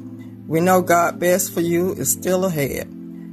We 0.47 0.61
know 0.61 0.83
God 0.83 1.19
best 1.19 1.55
for 1.55 1.61
you 1.61 1.93
is 1.95 2.13
still 2.13 2.45
ahead. 2.45 2.87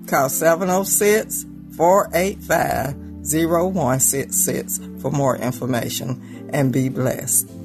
Call 0.07 0.29
706 0.29 1.45
485 1.75 2.95
0166 3.21 4.79
for 5.01 5.11
more 5.11 5.35
information 5.35 6.49
and 6.53 6.71
be 6.71 6.89
blessed. 6.89 7.58